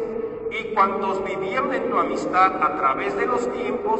y 0.49 0.73
cuantos 0.73 1.21
vivieron 1.25 1.73
en 1.73 1.89
tu 1.89 1.97
amistad 1.97 2.63
a 2.63 2.77
través 2.77 3.17
de 3.17 3.25
los 3.25 3.51
tiempos, 3.51 3.99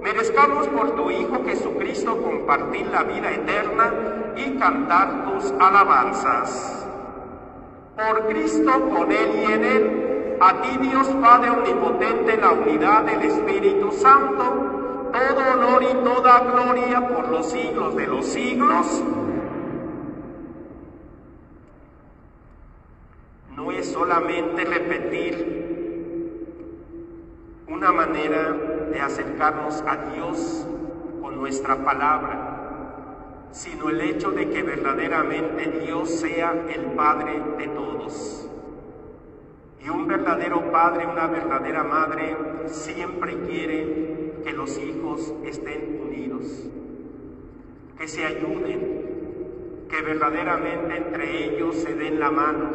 merezcamos 0.00 0.68
por 0.68 0.92
tu 0.92 1.10
Hijo 1.10 1.42
Jesucristo 1.44 2.16
compartir 2.22 2.86
la 2.86 3.02
vida 3.02 3.32
eterna 3.32 4.34
y 4.36 4.56
cantar 4.56 5.24
tus 5.24 5.52
alabanzas. 5.58 6.86
Por 7.96 8.28
Cristo, 8.28 8.70
con 8.94 9.10
Él 9.10 9.30
y 9.42 9.52
en 9.52 9.64
Él, 9.64 10.38
a 10.40 10.62
ti 10.62 10.78
Dios 10.82 11.08
Padre 11.20 11.50
Omnipotente, 11.50 12.36
la 12.36 12.52
unidad 12.52 13.02
del 13.02 13.22
Espíritu 13.22 13.90
Santo, 13.90 14.73
todo 15.14 15.40
honor 15.52 15.82
y 15.84 15.94
toda 16.02 16.40
gloria 16.40 17.08
por 17.08 17.28
los 17.28 17.48
siglos 17.48 17.94
de 17.94 18.06
los 18.08 18.26
siglos. 18.26 19.04
No 23.54 23.70
es 23.70 23.92
solamente 23.92 24.64
repetir 24.64 25.64
una 27.68 27.92
manera 27.92 28.52
de 28.90 29.00
acercarnos 29.00 29.84
a 29.86 29.96
Dios 30.12 30.66
con 31.22 31.36
nuestra 31.36 31.76
palabra, 31.84 33.46
sino 33.52 33.90
el 33.90 34.00
hecho 34.00 34.32
de 34.32 34.50
que 34.50 34.64
verdaderamente 34.64 35.80
Dios 35.84 36.10
sea 36.10 36.54
el 36.74 36.86
Padre 36.96 37.40
de 37.58 37.68
todos. 37.68 38.50
Y 39.80 39.88
un 39.90 40.08
verdadero 40.08 40.72
padre, 40.72 41.06
una 41.06 41.26
verdadera 41.26 41.84
madre 41.84 42.36
siempre 42.66 43.36
quiere 43.40 44.13
que 44.44 44.52
los 44.52 44.78
hijos 44.78 45.34
estén 45.46 46.00
unidos, 46.06 46.68
que 47.98 48.06
se 48.06 48.26
ayuden, 48.26 49.86
que 49.88 50.02
verdaderamente 50.02 50.98
entre 50.98 51.44
ellos 51.46 51.76
se 51.76 51.94
den 51.94 52.20
la 52.20 52.30
mano. 52.30 52.68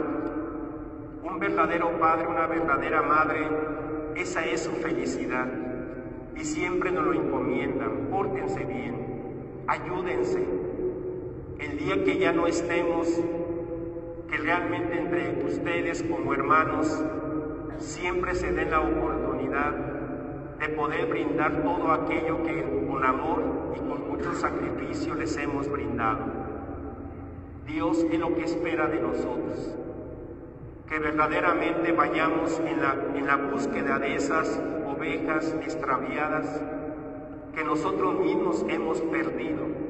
Un 1.23 1.37
verdadero 1.37 1.91
padre, 1.99 2.27
una 2.27 2.47
verdadera 2.47 3.03
madre, 3.03 3.47
esa 4.15 4.43
es 4.45 4.61
su 4.61 4.71
felicidad. 4.71 5.47
Y 6.35 6.43
siempre 6.43 6.91
nos 6.91 7.05
lo 7.05 7.13
encomiendan, 7.13 8.07
pórtense 8.09 8.65
bien, 8.65 8.95
ayúdense. 9.67 10.43
El 11.59 11.77
día 11.77 12.03
que 12.03 12.17
ya 12.17 12.31
no 12.31 12.47
estemos, 12.47 13.07
que 14.27 14.37
realmente 14.37 14.97
entre 14.97 15.45
ustedes 15.45 16.01
como 16.01 16.33
hermanos 16.33 17.03
siempre 17.77 18.33
se 18.33 18.51
den 18.51 18.71
la 18.71 18.81
oportunidad 18.81 19.98
de 20.59 20.69
poder 20.69 21.05
brindar 21.07 21.63
todo 21.63 21.91
aquello 21.91 22.43
que 22.43 22.85
con 22.89 23.03
amor 23.03 23.43
y 23.75 23.79
con 23.79 24.09
mucho 24.09 24.33
sacrificio 24.33 25.15
les 25.15 25.35
hemos 25.37 25.69
brindado. 25.69 26.25
Dios 27.65 28.05
es 28.11 28.19
lo 28.19 28.35
que 28.35 28.43
espera 28.43 28.87
de 28.87 28.99
nosotros, 28.99 29.75
que 30.87 30.99
verdaderamente 30.99 31.91
vayamos 31.91 32.59
en 32.59 32.81
la, 32.81 32.95
en 33.15 33.27
la 33.27 33.37
búsqueda 33.37 33.99
de 33.99 34.15
esas 34.15 34.59
ovejas 34.87 35.55
extraviadas 35.61 36.61
que 37.53 37.63
nosotros 37.63 38.19
mismos 38.19 38.65
hemos 38.69 39.01
perdido 39.01 39.89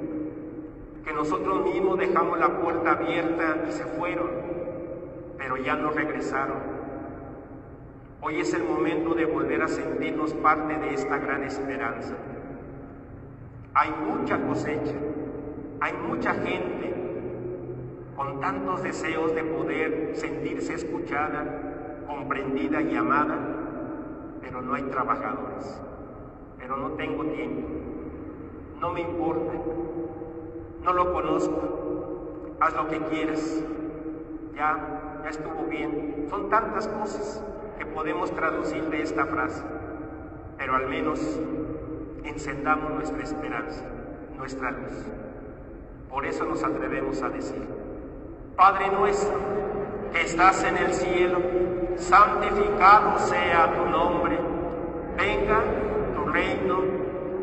que 1.10 1.16
nosotros 1.16 1.66
mismos 1.66 1.98
dejamos 1.98 2.38
la 2.38 2.60
puerta 2.60 2.92
abierta 2.92 3.64
y 3.68 3.72
se 3.72 3.84
fueron, 3.84 4.30
pero 5.40 5.58
ya 5.58 5.76
no 5.76 5.90
regresaron. 5.90 6.79
Hoy 8.22 8.42
es 8.42 8.54
el 8.54 8.66
momento 8.66 9.14
de 9.14 9.24
volver 9.24 9.62
a 9.62 9.70
sentirnos 9.70 10.34
parte 10.34 10.78
de 10.78 10.94
esta 10.94 11.18
gran 11.20 11.42
esperanza. 11.46 12.16
Hay 13.74 13.92
mucha 13.92 14.46
cosecha, 14.46 14.96
hay 15.80 15.94
mucha 15.94 16.34
gente 16.34 16.94
con 18.18 18.42
tantos 18.42 18.84
deseos 18.84 19.34
de 19.34 19.44
poder 19.46 20.18
sentirse 20.18 20.74
escuchada, 20.74 22.04
comprendida 22.08 22.82
y 22.82 22.94
amada, 22.94 23.38
pero 24.42 24.62
no 24.62 24.74
hay 24.74 24.84
trabajadores. 24.84 25.82
Pero 26.58 26.76
no 26.76 26.90
tengo 26.92 27.24
tiempo, 27.24 27.70
no 28.82 28.92
me 28.92 29.00
importa, 29.00 29.54
no 30.84 30.92
lo 30.92 31.14
conozco, 31.14 32.58
haz 32.60 32.76
lo 32.76 32.86
que 32.90 33.00
quieras, 33.00 33.64
ya, 34.58 35.22
ya 35.24 35.30
estuvo 35.30 35.64
bien. 35.70 36.28
Son 36.30 36.50
tantas 36.50 36.86
cosas. 36.90 37.46
Que 37.80 37.86
podemos 37.86 38.30
traducir 38.36 38.84
de 38.90 39.02
esta 39.02 39.26
frase, 39.26 39.64
pero 40.58 40.76
al 40.76 40.88
menos 40.88 41.22
encendamos 42.26 42.92
nuestra 42.92 43.24
esperanza, 43.24 43.86
nuestra 44.38 44.72
luz. 44.72 45.06
Por 46.10 46.26
eso 46.26 46.44
nos 46.44 46.62
atrevemos 46.62 47.24
a 47.24 47.30
decir, 47.30 47.66
Padre 48.58 48.90
nuestro, 48.90 49.40
que 50.12 50.22
estás 50.22 50.62
en 50.66 50.76
el 50.76 50.94
cielo, 50.94 51.40
santificado 51.96 53.18
sea 53.20 53.74
tu 53.74 53.86
nombre, 53.90 54.38
venga 55.18 55.64
tu 56.16 56.30
reino, 56.30 56.84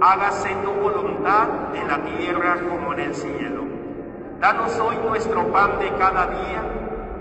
hágase 0.03 0.51
tu 0.63 0.71
voluntad 0.71 1.75
en 1.75 1.89
la 1.89 2.03
tierra 2.03 2.59
como 2.69 2.93
en 2.93 3.01
el 3.01 3.15
cielo. 3.15 3.63
Danos 4.39 4.79
hoy 4.81 4.97
nuestro 4.99 5.51
pan 5.51 5.79
de 5.79 5.89
cada 5.97 6.27
día, 6.27 6.63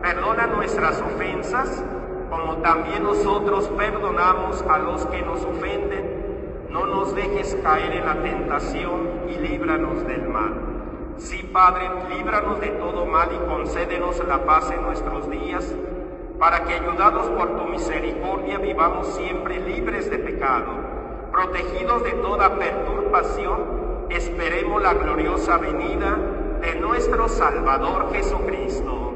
perdona 0.02 0.48
nuestras 0.48 1.02
ofensas, 1.02 1.82
como 2.30 2.58
también 2.58 3.04
nosotros 3.04 3.70
perdonamos 3.78 4.62
a 4.64 4.78
los 4.80 5.06
que 5.08 5.22
nos 5.22 5.44
ofenden. 5.44 6.26
No 6.70 6.86
nos 6.86 7.16
dejes 7.16 7.56
caer 7.64 7.94
en 7.94 8.06
la 8.06 8.22
tentación 8.22 9.10
y 9.30 9.38
líbranos 9.38 10.06
del 10.06 10.28
mal. 10.28 10.54
Sí, 11.18 11.50
Padre, 11.54 11.90
líbranos 12.10 12.60
de 12.60 12.68
todo 12.70 13.06
mal 13.06 13.30
y 13.34 13.48
concédenos 13.48 14.22
la 14.28 14.46
paz 14.46 14.70
en 14.72 14.82
nuestros 14.84 15.30
días, 15.30 15.74
para 16.38 16.66
que 16.66 16.74
ayudados 16.74 17.28
por 17.30 17.58
tu 17.58 17.66
misericordia 17.70 18.58
vivamos 18.58 19.08
siempre 19.08 19.60
libres 19.62 20.10
de 20.12 20.20
pecado, 20.20 20.74
protegidos 21.32 22.04
de 22.04 22.12
toda 22.12 22.60
perturbación, 22.60 24.08
esperemos 24.10 24.82
la 24.82 24.94
gloriosa 24.94 25.58
venida 25.58 26.18
de 26.62 26.76
nuestro 26.76 27.30
Salvador 27.30 28.12
Jesucristo. 28.12 29.14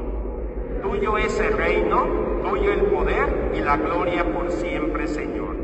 Tuyo 0.82 1.18
es 1.18 1.38
el 1.38 1.52
reino, 1.52 2.06
tuyo 2.42 2.72
el 2.72 2.82
poder 2.82 3.52
y 3.54 3.60
la 3.60 3.76
gloria 3.76 4.24
por 4.32 4.50
siempre, 4.50 5.06
Señor. 5.06 5.56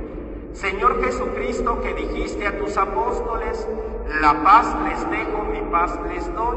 Señor 0.52 1.04
Jesucristo, 1.04 1.80
que 1.82 1.94
dijiste 1.94 2.46
a 2.46 2.58
tus 2.58 2.76
apóstoles, 2.76 3.68
la 4.20 4.42
paz 4.42 4.74
les 4.88 5.10
dejo, 5.10 5.44
mi 5.52 5.60
paz 5.70 5.98
les 6.08 6.34
doy. 6.34 6.56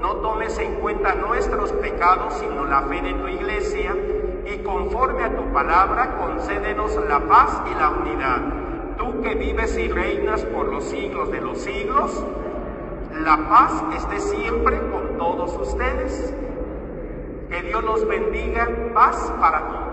No 0.00 0.16
tomes 0.16 0.58
en 0.58 0.76
cuenta 0.76 1.14
nuestros 1.14 1.72
pecados, 1.72 2.34
sino 2.34 2.64
la 2.64 2.82
fe 2.82 3.02
de 3.02 3.12
tu 3.12 3.28
iglesia, 3.28 3.94
y 4.46 4.58
conforme 4.58 5.24
a 5.24 5.36
tu 5.36 5.52
palabra, 5.52 6.16
concédenos 6.16 6.96
la 7.08 7.20
paz 7.20 7.62
y 7.70 7.74
la 7.74 7.90
unidad. 7.90 8.40
Tú 8.96 9.20
que 9.20 9.34
vives 9.34 9.76
y 9.76 9.88
reinas 9.88 10.44
por 10.44 10.68
los 10.68 10.84
siglos 10.84 11.30
de 11.30 11.40
los 11.40 11.58
siglos, 11.58 12.24
la 13.24 13.36
paz 13.48 13.84
esté 13.96 14.20
siempre 14.20 14.78
con 14.90 15.18
todos 15.18 15.56
ustedes. 15.60 16.32
Que 17.48 17.62
Dios 17.62 17.84
los 17.84 18.06
bendiga. 18.08 18.68
Paz 18.94 19.32
para 19.40 19.60
todos. 19.68 19.85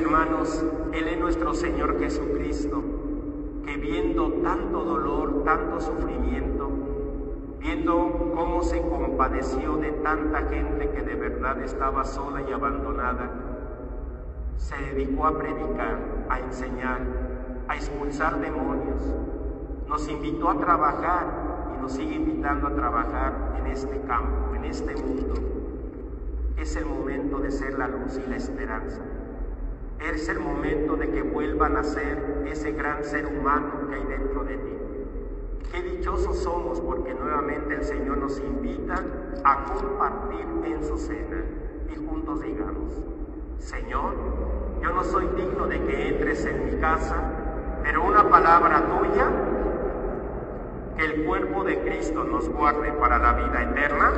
Hermanos, 0.00 0.64
Él 0.92 1.08
es 1.08 1.18
nuestro 1.18 1.52
Señor 1.52 1.98
Jesucristo, 1.98 2.82
que 3.66 3.76
viendo 3.76 4.32
tanto 4.42 4.82
dolor, 4.82 5.44
tanto 5.44 5.78
sufrimiento, 5.78 6.70
viendo 7.58 8.32
cómo 8.34 8.62
se 8.62 8.80
compadeció 8.80 9.76
de 9.76 9.92
tanta 9.92 10.42
gente 10.48 10.90
que 10.90 11.02
de 11.02 11.14
verdad 11.14 11.60
estaba 11.62 12.04
sola 12.04 12.42
y 12.48 12.52
abandonada, 12.52 13.30
se 14.56 14.76
dedicó 14.76 15.26
a 15.26 15.38
predicar, 15.38 15.98
a 16.30 16.40
enseñar, 16.40 17.00
a 17.68 17.76
expulsar 17.76 18.40
demonios. 18.40 19.02
Nos 19.86 20.08
invitó 20.08 20.48
a 20.48 20.58
trabajar 20.58 21.74
y 21.76 21.82
nos 21.82 21.92
sigue 21.92 22.14
invitando 22.14 22.68
a 22.68 22.74
trabajar 22.74 23.54
en 23.58 23.66
este 23.66 24.00
campo, 24.02 24.54
en 24.54 24.64
este 24.64 24.94
mundo. 24.96 25.34
Es 26.56 26.74
el 26.76 26.86
momento 26.86 27.38
de 27.38 27.50
ser 27.50 27.78
la 27.78 27.88
luz 27.88 28.18
y 28.24 28.28
la 28.28 28.36
esperanza. 28.36 29.02
Es 30.00 30.28
el 30.28 30.40
momento 30.40 30.96
de 30.96 31.10
que 31.10 31.22
vuelvan 31.22 31.76
a 31.76 31.84
ser 31.84 32.44
ese 32.46 32.72
gran 32.72 33.04
ser 33.04 33.26
humano 33.26 33.88
que 33.88 33.96
hay 33.96 34.04
dentro 34.04 34.44
de 34.44 34.56
ti. 34.56 34.76
Qué 35.70 35.82
dichosos 35.82 36.38
somos 36.42 36.80
porque 36.80 37.12
nuevamente 37.14 37.74
el 37.74 37.84
Señor 37.84 38.16
nos 38.16 38.38
invita 38.40 39.04
a 39.44 39.64
compartir 39.66 40.46
en 40.64 40.84
su 40.84 40.96
cena 40.96 41.44
y 41.92 41.96
juntos 41.96 42.42
digamos, 42.42 42.92
Señor, 43.58 44.14
yo 44.82 44.90
no 44.90 45.04
soy 45.04 45.28
digno 45.36 45.66
de 45.66 45.80
que 45.84 46.08
entres 46.08 46.46
en 46.46 46.64
mi 46.64 46.80
casa, 46.80 47.16
pero 47.82 48.02
una 48.04 48.28
palabra 48.28 48.82
tuya, 48.86 49.26
que 50.96 51.04
el 51.04 51.24
cuerpo 51.24 51.62
de 51.62 51.78
Cristo 51.80 52.24
nos 52.24 52.48
guarde 52.48 52.92
para 52.92 53.18
la 53.18 53.34
vida 53.34 53.62
eterna, 53.62 54.12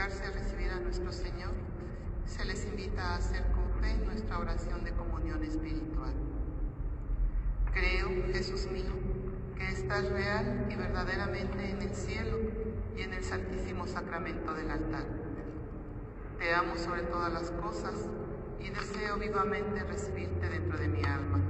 a 0.00 0.30
recibir 0.30 0.70
a 0.70 0.80
nuestro 0.80 1.12
Señor, 1.12 1.52
se 2.24 2.46
les 2.46 2.64
invita 2.64 3.02
a 3.02 3.16
hacer 3.16 3.44
con 3.52 3.70
fe 3.82 3.98
nuestra 4.06 4.38
oración 4.38 4.82
de 4.82 4.92
comunión 4.92 5.44
espiritual. 5.44 6.14
Creo, 7.74 8.08
Jesús 8.32 8.66
mío, 8.72 8.92
que 9.58 9.68
estás 9.68 10.10
real 10.10 10.68
y 10.70 10.74
verdaderamente 10.74 11.70
en 11.70 11.82
el 11.82 11.94
cielo 11.94 12.38
y 12.96 13.02
en 13.02 13.12
el 13.12 13.22
santísimo 13.22 13.86
sacramento 13.86 14.54
del 14.54 14.70
altar. 14.70 15.04
Te 16.38 16.54
amo 16.54 16.76
sobre 16.76 17.02
todas 17.02 17.30
las 17.30 17.50
cosas 17.50 18.08
y 18.58 18.70
deseo 18.70 19.18
vivamente 19.18 19.84
recibirte 19.84 20.48
dentro 20.48 20.78
de 20.78 20.88
mi 20.88 21.04
alma, 21.04 21.40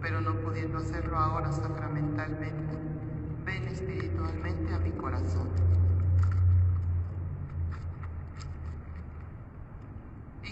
pero 0.00 0.22
no 0.22 0.34
pudiendo 0.40 0.78
hacerlo 0.78 1.18
ahora 1.18 1.52
sacramentalmente, 1.52 2.78
ven 3.44 3.68
espiritualmente 3.68 4.72
a 4.72 4.78
mi 4.78 4.92
corazón. 4.92 5.50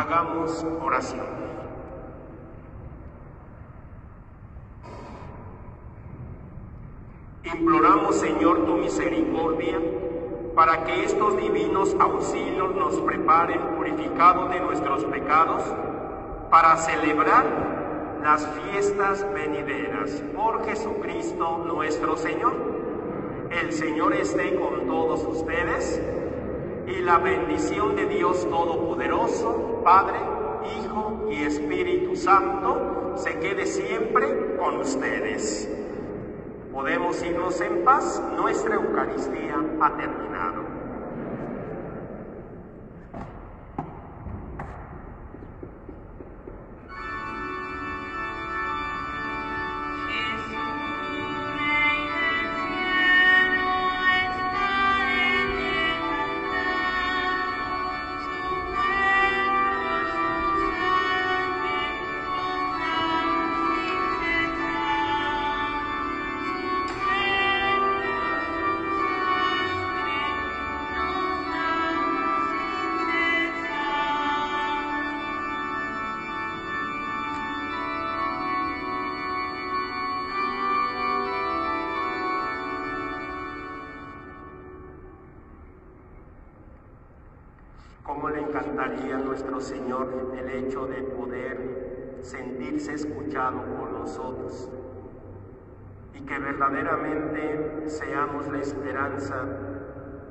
Hagamos 0.00 0.66
oración. 0.80 1.26
Imploramos, 7.44 8.14
Señor, 8.16 8.64
tu 8.64 8.78
misericordia 8.78 9.78
para 10.54 10.84
que 10.84 11.04
estos 11.04 11.36
divinos 11.36 11.94
auxilios 12.00 12.74
nos 12.74 12.98
preparen 13.02 13.60
purificados 13.76 14.48
de 14.48 14.60
nuestros 14.60 15.04
pecados 15.04 15.62
para 16.50 16.78
celebrar 16.78 17.44
las 18.22 18.48
fiestas 18.62 19.26
venideras. 19.34 20.22
Por 20.34 20.64
Jesucristo 20.64 21.58
nuestro 21.66 22.16
Señor. 22.16 22.54
El 23.50 23.70
Señor 23.70 24.14
esté 24.14 24.54
con 24.54 24.86
todos 24.86 25.26
ustedes 25.26 26.00
y 26.86 27.02
la 27.02 27.18
bendición 27.18 27.96
de 27.96 28.06
Dios 28.06 28.48
Todopoderoso, 28.48 29.69
Padre, 29.82 30.18
Hijo 30.78 31.28
y 31.30 31.42
Espíritu 31.44 32.16
Santo, 32.16 33.14
se 33.16 33.38
quede 33.38 33.66
siempre 33.66 34.56
con 34.58 34.78
ustedes. 34.78 35.68
Podemos 36.72 37.22
irnos 37.22 37.60
en 37.60 37.84
paz, 37.84 38.22
nuestra 38.36 38.74
Eucaristía 38.74 39.56
ha 39.80 39.96
terminado. 39.96 40.29
Cómo 88.12 88.28
le 88.28 88.40
encantaría 88.40 89.18
a 89.18 89.20
nuestro 89.20 89.60
Señor 89.60 90.32
el 90.36 90.50
hecho 90.50 90.84
de 90.88 91.00
poder 91.00 92.18
sentirse 92.22 92.94
escuchado 92.94 93.62
por 93.78 93.92
nosotros 93.92 94.68
y 96.14 96.20
que 96.22 96.38
verdaderamente 96.40 97.88
seamos 97.88 98.48
la 98.48 98.58
esperanza 98.58 99.44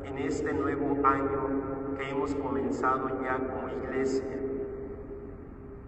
en 0.03 0.17
este 0.17 0.51
nuevo 0.51 1.07
año 1.07 1.95
que 1.97 2.09
hemos 2.09 2.35
comenzado 2.35 3.07
ya 3.23 3.37
como 3.37 3.69
iglesia, 3.69 4.39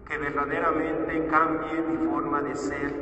que 0.08 0.16
verdaderamente 0.16 1.26
cambie 1.26 1.82
mi 1.82 2.10
forma 2.10 2.40
de 2.40 2.54
ser, 2.56 2.92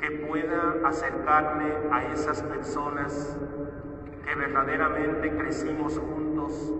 que 0.00 0.10
pueda 0.26 0.88
acercarme 0.88 1.70
a 1.92 2.14
esas 2.14 2.42
personas 2.44 3.36
que 4.24 4.34
verdaderamente 4.34 5.36
crecimos 5.36 5.98
juntos 5.98 6.72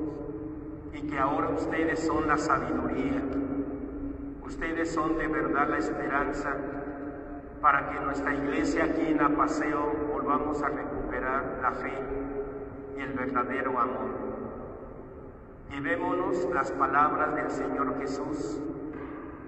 y 0.98 1.06
que 1.08 1.18
ahora 1.18 1.50
ustedes 1.50 2.00
son 2.00 2.26
la 2.26 2.36
sabiduría, 2.36 3.22
ustedes 4.44 4.90
son 4.92 5.16
de 5.16 5.28
verdad 5.28 5.68
la 5.68 5.78
esperanza 5.78 6.56
para 7.60 7.90
que 7.90 8.00
nuestra 8.00 8.34
iglesia 8.34 8.84
aquí 8.84 9.06
en 9.06 9.20
Apaseo 9.20 9.92
volvamos 10.12 10.60
a 10.62 10.68
recuperar 10.68 11.58
la 11.62 11.72
fe 11.72 11.92
y 12.96 13.00
el 13.00 13.12
verdadero 13.12 13.78
amor. 13.78 14.28
Llevémonos 15.70 16.48
las 16.52 16.72
palabras 16.72 17.34
del 17.36 17.50
Señor 17.50 17.98
Jesús, 18.00 18.60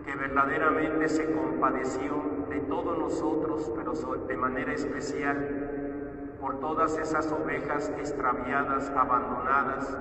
que 0.04 0.14
verdaderamente 0.14 1.08
se 1.08 1.32
compadeció 1.32 2.22
de 2.48 2.60
todos 2.60 2.96
nosotros, 2.96 3.72
pero 3.74 3.92
de 4.26 4.36
manera 4.36 4.72
especial 4.72 6.36
por 6.40 6.60
todas 6.60 6.96
esas 6.98 7.30
ovejas 7.32 7.90
extraviadas, 7.98 8.90
abandonadas, 8.90 9.96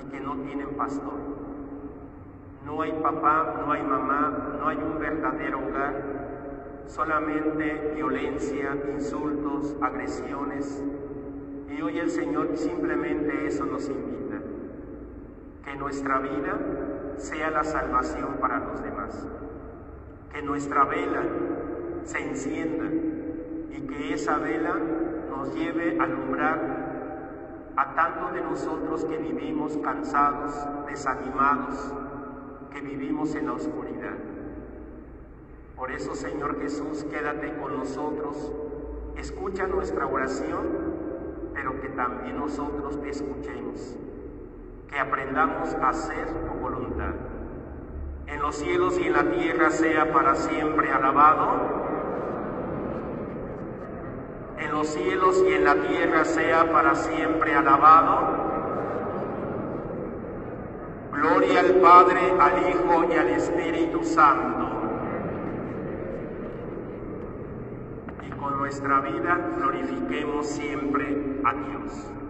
y 0.00 0.10
que 0.10 0.20
no 0.20 0.36
tienen 0.36 0.68
pastor. 0.76 1.14
No 2.64 2.80
hay 2.80 2.92
papá, 2.92 3.62
no 3.64 3.72
hay 3.72 3.82
mamá, 3.82 4.56
no 4.58 4.68
hay 4.68 4.78
un 4.78 4.98
verdadero 4.98 5.58
hogar, 5.58 6.84
solamente 6.86 7.92
violencia, 7.94 8.76
insultos, 8.94 9.76
agresiones. 9.80 10.82
Y 11.68 11.82
hoy 11.82 11.98
el 11.98 12.10
Señor 12.10 12.56
simplemente 12.56 13.46
eso 13.46 13.66
nos 13.66 13.88
invita, 13.88 14.40
que 15.64 15.76
nuestra 15.76 16.20
vida 16.20 16.58
sea 17.16 17.50
la 17.50 17.64
salvación 17.64 18.36
para 18.40 18.60
los 18.60 18.82
demás, 18.82 19.26
que 20.32 20.42
nuestra 20.42 20.84
vela 20.84 21.22
se 22.04 22.18
encienda 22.18 22.84
y 23.70 23.80
que 23.86 24.14
esa 24.14 24.38
vela 24.38 24.74
nos 25.30 25.54
lleve 25.54 25.98
a 25.98 26.04
alumbrar 26.04 26.93
a 27.76 27.94
tantos 27.94 28.32
de 28.32 28.40
nosotros 28.40 29.04
que 29.04 29.16
vivimos 29.18 29.76
cansados, 29.78 30.54
desanimados, 30.86 31.92
que 32.70 32.80
vivimos 32.80 33.34
en 33.34 33.46
la 33.46 33.52
oscuridad. 33.52 34.14
Por 35.76 35.90
eso, 35.90 36.14
Señor 36.14 36.60
Jesús, 36.60 37.04
quédate 37.04 37.56
con 37.56 37.76
nosotros, 37.76 38.52
escucha 39.16 39.66
nuestra 39.66 40.06
oración, 40.06 40.62
pero 41.52 41.80
que 41.80 41.88
también 41.88 42.38
nosotros 42.38 43.00
te 43.00 43.10
escuchemos, 43.10 43.96
que 44.88 44.98
aprendamos 44.98 45.74
a 45.74 45.88
hacer 45.88 46.26
tu 46.26 46.60
voluntad. 46.60 47.14
En 48.26 48.40
los 48.40 48.54
cielos 48.54 48.98
y 48.98 49.04
en 49.04 49.12
la 49.12 49.30
tierra 49.30 49.70
sea 49.70 50.12
para 50.12 50.34
siempre 50.36 50.92
alabado 50.92 51.83
los 54.74 54.88
cielos 54.88 55.40
y 55.48 55.52
en 55.54 55.64
la 55.64 55.76
tierra 55.76 56.24
sea 56.24 56.72
para 56.72 56.96
siempre 56.96 57.54
alabado. 57.54 58.44
Gloria 61.12 61.60
al 61.60 61.74
Padre, 61.76 62.20
al 62.40 62.68
Hijo 62.68 63.04
y 63.08 63.16
al 63.16 63.28
Espíritu 63.28 64.02
Santo. 64.02 64.66
Y 68.26 68.30
con 68.30 68.58
nuestra 68.58 69.00
vida 69.00 69.38
glorifiquemos 69.58 70.46
siempre 70.46 71.40
a 71.44 71.54
Dios. 71.54 72.23